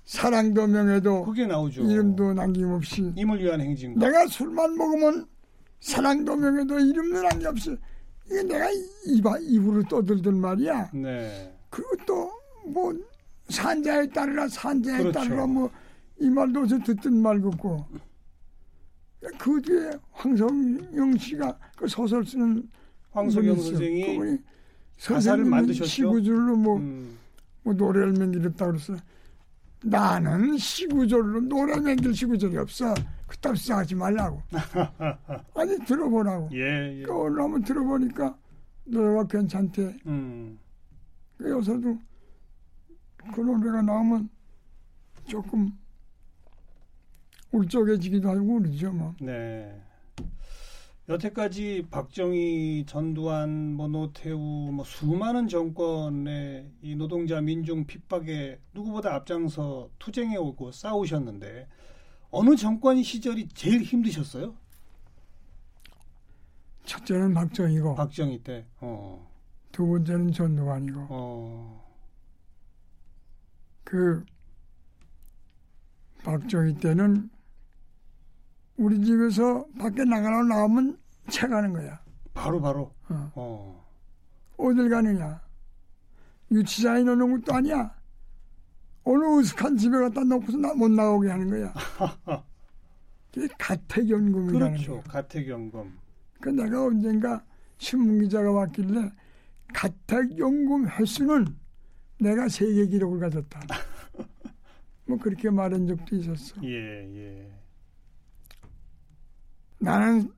사랑도 0.06 0.68
명예도 0.68 1.24
그게 1.24 1.48
나오죠. 1.48 1.84
이름도 1.84 2.34
남김없이 2.34 3.13
임을 3.16 3.44
위한 3.44 3.62
행진곡. 3.62 4.00
내가 4.00 4.28
술만 4.28 4.76
먹으면 4.78 5.26
사랑도 5.80 6.36
명예도 6.36 6.80
이름도 6.80 7.22
남김없이 7.24 7.78
이게 8.28 8.44
내가 8.44 8.70
입, 8.70 9.26
입으로 9.42 9.84
떠들던 9.84 10.39
말이야. 10.39 10.92
네. 10.94 11.54
그것도 11.70 12.32
뭐 12.68 12.94
산자에 13.50 14.08
따르라 14.10 14.48
산자에 14.48 15.00
그렇죠. 15.00 15.20
따르라 15.20 15.48
뭐 15.48 15.70
이 16.20 16.30
말도 16.30 16.62
어디서 16.62 16.80
듣던 16.80 17.22
말 17.22 17.42
같고 17.42 17.86
그 19.38 19.62
뒤에 19.62 19.92
황성영 20.12 21.18
씨가 21.18 21.58
그 21.76 21.88
소설 21.88 22.26
쓰는 22.26 22.70
황석영. 23.13 23.56
선생이 23.56 24.38
가사를 25.02 25.45
만드셨죠? 25.45 25.86
시구절로 25.86 26.56
뭐, 26.56 26.78
음, 26.78 27.17
뭐 27.63 27.73
노래를 27.73 28.13
만들었다 28.13 28.67
그랬어 28.67 28.95
나는 29.84 30.58
시구절로 30.58 31.41
노래 31.41 31.80
만들 31.80 32.13
시구절이 32.13 32.58
없어 32.58 32.93
그딴 33.28 33.56
생각하지 33.56 33.95
말라고 33.95 34.41
아니 35.56 35.78
들어보라고 35.86 36.49
예, 36.54 36.99
예. 36.99 37.04
그 37.04 37.12
오늘 37.13 37.41
한번 37.41 37.63
들어보니까 37.63 38.38
노래가 38.86 39.28
괜찮대 39.28 39.97
음, 40.06 40.58
그 41.38 41.49
요새도 41.49 41.99
그 43.34 43.41
노래가 43.41 43.82
나오면 43.82 44.30
조금 45.26 45.71
울적해지기도 47.52 48.30
하고 48.30 48.60
그러죠 48.60 48.91
뭐. 48.91 49.13
네. 49.19 49.82
여태까지 51.10 51.88
박정희, 51.92 52.86
전두환, 52.88 53.74
뭐 53.74 53.89
노태우, 53.89 54.38
뭐 54.39 54.86
수많은 54.86 55.50
정권의 55.50 56.72
이 56.82 56.96
노동자 56.96 57.42
민중 57.42 57.86
핍박에 57.86 58.60
누구보다 58.74 59.13
앞장서 59.16 59.89
투쟁해 60.00 60.38
오고 60.38 60.72
싸우셨는데 60.72 61.68
어느 62.32 62.56
정권 62.56 63.04
시절이 63.04 63.50
제일 63.50 63.82
힘드셨어요? 63.82 64.56
첫째는 66.86 67.34
박정희고 67.34 67.96
박정희 67.96 68.44
때. 68.44 68.66
어, 68.80 69.30
두 69.74 69.86
번째는 69.86 70.32
전두환이고 70.32 71.08
어, 71.10 71.94
그 73.84 74.26
박정희 76.24 76.76
때는 76.76 77.30
우리 78.78 79.04
집에서 79.04 79.66
밖에 79.78 80.04
나가려고 80.04 80.44
나오면 80.44 80.98
채가는 81.30 81.74
거야. 81.74 82.00
바로 82.34 82.60
바로. 82.62 82.94
어. 83.10 83.32
어, 83.36 83.86
어딜 84.58 84.90
가느냐. 84.90 85.42
유치장에 86.52 87.04
넣는 87.04 87.42
것도 87.42 87.56
아니야. 87.56 87.94
어느 89.04 89.40
으슥한 89.40 89.78
집에 89.78 89.98
갖다 89.98 90.24
놓고서 90.24 90.58
나, 90.58 90.74
못 90.74 90.90
나오게 90.90 91.30
하는 91.30 91.50
거야. 91.50 91.74
그게 93.34 93.48
가택연금이라는 93.58 94.72
그렇죠. 94.74 94.92
거야. 94.94 95.04
가택연금. 95.04 95.98
그 96.40 96.50
내가 96.50 96.86
언젠가 96.86 97.44
신문기자가 97.78 98.52
왔길래 98.52 99.12
가택연금 99.74 100.88
횟수는 100.88 101.48
내가 102.20 102.48
세계 102.48 102.88
기록을 102.88 103.20
가졌다. 103.20 103.60
뭐 105.06 105.18
그렇게 105.18 105.50
말한 105.50 105.88
적도 105.88 106.16
있었어. 106.16 106.56
예, 106.64 106.70
예. 106.70 107.52
나는 109.84 110.32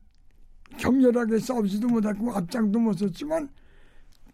격렬하게 0.78 1.40
싸우지도 1.40 1.88
못하고 1.88 2.32
앞장도 2.34 2.80
못 2.80 2.94
섰지만 2.94 3.50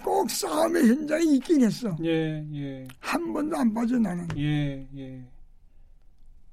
꼭 0.04 0.30
싸움의 0.30 0.88
현장에 0.88 1.24
있긴 1.36 1.62
했어. 1.62 1.96
예, 2.04 2.44
예. 2.54 2.88
한 3.00 3.32
번도 3.34 3.56
안 3.56 3.74
빠져 3.74 4.00
나는. 4.00 4.28
예, 4.38 4.88
예. 4.98 5.28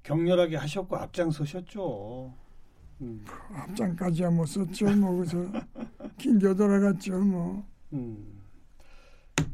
격렬하게 0.03 0.57
하셨고 0.57 0.97
앞장서셨죠. 0.97 2.35
음, 3.01 3.25
앞장까지야 3.55 4.31
못 4.31 4.47
섰죠. 4.47 4.91
뭐 4.97 5.17
그래서 5.17 5.39
긴겨 6.19 6.55
돌아갔죠. 6.55 7.19
뭐 7.21 7.65
음. 7.93 8.43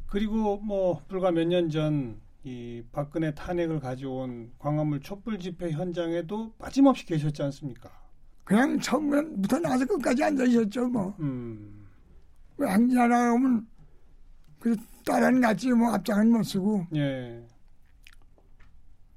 그리고 0.07 0.57
뭐 0.59 1.01
불과 1.09 1.31
몇 1.31 1.45
년 1.47 1.69
전 1.71 2.25
이 2.47 2.83
박근혜 2.93 3.33
탄핵을 3.35 3.81
가져온 3.81 4.53
광화문 4.59 5.01
촛불 5.01 5.39
집회 5.39 5.71
현장에도 5.71 6.53
빠짐없이 6.59 7.07
계셨지 7.07 7.43
않습니까? 7.43 7.91
그냥 8.45 8.79
처음부터 8.79 9.59
나서 9.61 9.85
끝까지 9.87 10.23
앉아 10.25 10.45
있었죠 10.45 10.89
뭐. 10.89 11.15
음, 11.21 11.87
항진하라 12.59 13.33
오면 13.35 13.67
그 14.61 14.77
딸은 15.05 15.41
같이 15.41 15.71
뭐 15.73 15.93
앞장은 15.93 16.31
못 16.31 16.43
쓰고 16.45 16.87
예, 16.95 17.45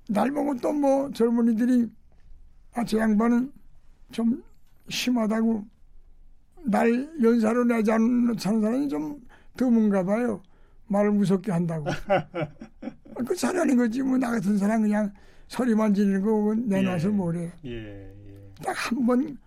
날 0.09 0.31
보고 0.31 0.55
또뭐 0.55 1.11
젊은이들이 1.11 1.89
아저 2.73 2.97
양반은 2.99 3.51
좀 4.11 4.43
심하다고 4.89 5.65
날 6.65 7.09
연사로 7.21 7.63
내지 7.65 7.91
않는 7.91 8.37
사람이 8.37 8.87
좀 8.89 9.21
드문가 9.55 10.03
봐요. 10.03 10.41
말을 10.87 11.11
무섭게 11.11 11.51
한다고. 11.51 11.85
그 13.27 13.35
잘하는 13.35 13.75
거지 13.77 14.01
뭐 14.01 14.17
나 14.17 14.31
같은 14.31 14.57
사람 14.57 14.81
그냥 14.81 15.11
소리만 15.47 15.93
지르는 15.93 16.21
거 16.21 16.55
내놔서 16.55 17.07
예. 17.07 17.11
뭐래. 17.11 17.51
예, 17.65 17.71
예. 17.71 18.16
딱 18.63 18.73
한 18.91 19.05
번 19.05 19.37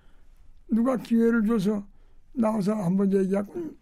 누가 0.68 0.96
기회를 0.96 1.46
줘서 1.46 1.84
나와서 2.32 2.74
한 2.74 2.96
번 2.96 3.12
얘기하고 3.12 3.74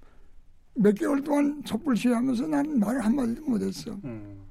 몇 0.75 0.95
개월 0.95 1.23
동안 1.23 1.63
촛불 1.65 1.97
시위하면서 1.97 2.47
나는 2.47 2.79
말 2.79 2.99
한마디도 3.01 3.43
못했어. 3.45 3.93
음. 4.05 4.47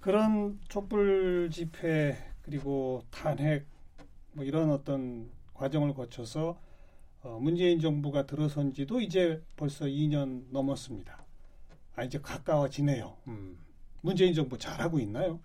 그런 0.00 0.58
촛불 0.68 1.48
집회 1.50 2.16
그리고 2.42 3.02
탄핵 3.10 3.66
뭐 4.32 4.44
이런 4.44 4.70
어떤 4.70 5.30
과정을 5.54 5.94
거쳐서 5.94 6.58
어, 7.22 7.38
문재인 7.40 7.80
정부가 7.80 8.26
들어선 8.26 8.74
지도 8.74 9.00
이제 9.00 9.42
벌써 9.56 9.86
2년 9.86 10.44
넘었습니다. 10.50 11.24
아 11.96 12.04
이제 12.04 12.18
가까워지네요. 12.20 13.16
음. 13.28 13.56
문재인 14.02 14.34
정부 14.34 14.58
잘하고 14.58 14.98
있나요? 14.98 15.40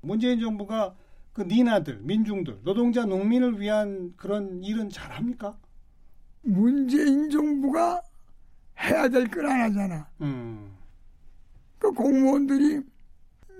문재인 0.00 0.38
정부가 0.38 0.94
그 1.36 1.42
니나들, 1.42 1.98
민중들, 2.00 2.60
노동자, 2.64 3.04
농민을 3.04 3.60
위한 3.60 4.14
그런 4.16 4.64
일은 4.64 4.88
잘합니까? 4.88 5.54
문재인 6.40 7.28
정부가 7.28 8.00
해야 8.80 9.06
될건안 9.06 9.60
하잖아. 9.60 10.08
음. 10.22 10.70
그 11.78 11.92
공무원들이 11.92 12.80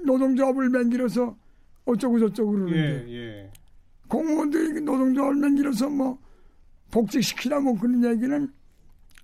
노동조합을 0.06 0.70
맹기려서 0.70 1.36
어쩌고 1.84 2.18
저쩌고 2.18 2.54
예, 2.70 2.72
그러는데 2.72 3.12
예. 3.12 3.52
공무원들이 4.08 4.72
그 4.72 4.78
노동조합을 4.78 5.36
맹기려서 5.36 5.90
뭐 5.90 6.18
복직시키라 6.90 7.60
뭐 7.60 7.78
그런 7.78 8.02
얘기는 8.02 8.50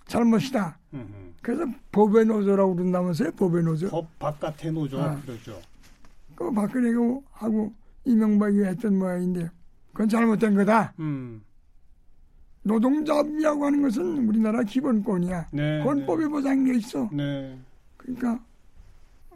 잘못이다. 0.05 0.77
음. 0.93 1.33
그래서 1.41 1.65
법의 1.91 2.27
노조라고 2.27 2.75
그런다면서요. 2.75 3.31
법의 3.31 3.63
노조. 3.63 3.89
법 3.89 4.19
바깥의 4.19 4.73
노조 4.73 5.01
아. 5.01 5.19
그러죠. 5.21 5.59
그 6.35 6.51
박근혜가 6.51 7.19
하고 7.31 7.73
이명박이 8.05 8.63
했던 8.63 8.97
모양인데 8.97 9.49
그건 9.91 10.09
잘못된 10.09 10.55
거다. 10.55 10.93
음. 10.99 11.43
노동조합이라고 12.63 13.65
하는 13.65 13.81
것은 13.81 14.27
우리나라 14.27 14.63
기본권이야. 14.63 15.49
네. 15.51 15.81
헌법에 15.81 16.27
보장돼 16.27 16.77
있어. 16.77 17.09
네. 17.11 17.57
그러니까 17.97 18.43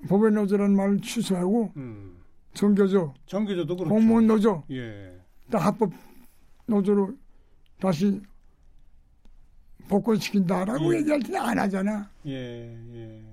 법의 0.07 0.31
노조라는 0.31 0.75
말을 0.75 1.01
취소하고 1.01 1.71
음. 1.75 2.17
정교조, 2.53 3.13
정규조도 3.25 3.75
그렇죠. 3.75 3.93
공무원 3.93 4.27
노조, 4.27 4.63
예. 4.71 5.13
다 5.51 5.59
합법 5.59 5.91
노조로 6.65 7.13
다시 7.79 8.19
복권시킨다라고 9.87 10.93
예. 10.93 10.99
얘기할 10.99 11.19
때는 11.21 11.39
안 11.39 11.59
하잖아. 11.59 12.09
예. 12.25 12.77
예. 12.93 13.23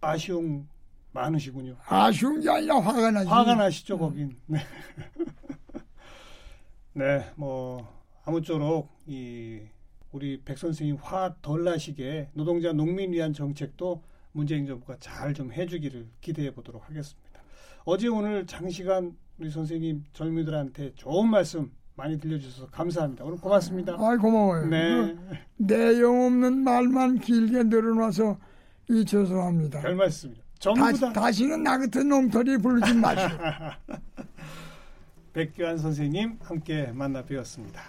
아쉬움 0.00 0.66
많으시군요. 1.12 1.76
아쉬운 1.86 2.40
게 2.40 2.48
아니라 2.50 2.80
화가 2.80 3.10
나지. 3.10 3.28
화가 3.28 3.54
나시죠, 3.56 3.98
거긴. 3.98 4.36
네. 4.46 4.58
네, 6.92 7.24
뭐 7.36 7.86
아무쪼록 8.24 8.88
이 9.06 9.60
우리 10.12 10.40
백 10.44 10.58
선생님 10.58 10.96
화 11.00 11.34
덜 11.40 11.64
나시게 11.64 12.30
노동자 12.34 12.72
농민 12.72 13.12
위한 13.12 13.32
정책도 13.32 14.02
문재인 14.32 14.66
정부가 14.66 14.96
잘 14.98 15.32
좀 15.34 15.52
해주기를 15.52 16.08
기대해 16.20 16.52
보도록 16.52 16.88
하겠습니다. 16.88 17.40
어제 17.84 18.08
오늘 18.08 18.46
장시간 18.46 19.16
우리 19.38 19.50
선생님 19.50 20.04
젊은이들한테 20.12 20.94
좋은 20.96 21.28
말씀 21.30 21.70
많이 21.94 22.18
들려주셔서 22.18 22.70
감사합니다. 22.70 23.24
오늘 23.24 23.38
고맙습니다. 23.38 23.96
아이 23.98 24.16
고마워요. 24.16 24.66
네, 24.66 25.14
그 25.16 25.36
내용 25.56 26.26
없는 26.26 26.58
말만 26.58 27.20
길게 27.20 27.64
늘어놔서 27.64 28.38
이 28.90 29.04
죄송합니다. 29.04 29.80
별 29.80 29.94
말씀이요. 29.94 30.39
전부 30.60 30.80
다시, 30.80 31.00
다 31.00 31.12
다시는 31.12 31.62
나 31.62 31.78
같은 31.78 32.08
놈털이 32.08 32.58
부르지 32.58 32.92
마시오. 32.92 33.28
백교환 35.32 35.78
선생님 35.78 36.38
함께 36.42 36.92
만나 36.92 37.24
뵈었습니다. 37.24 37.82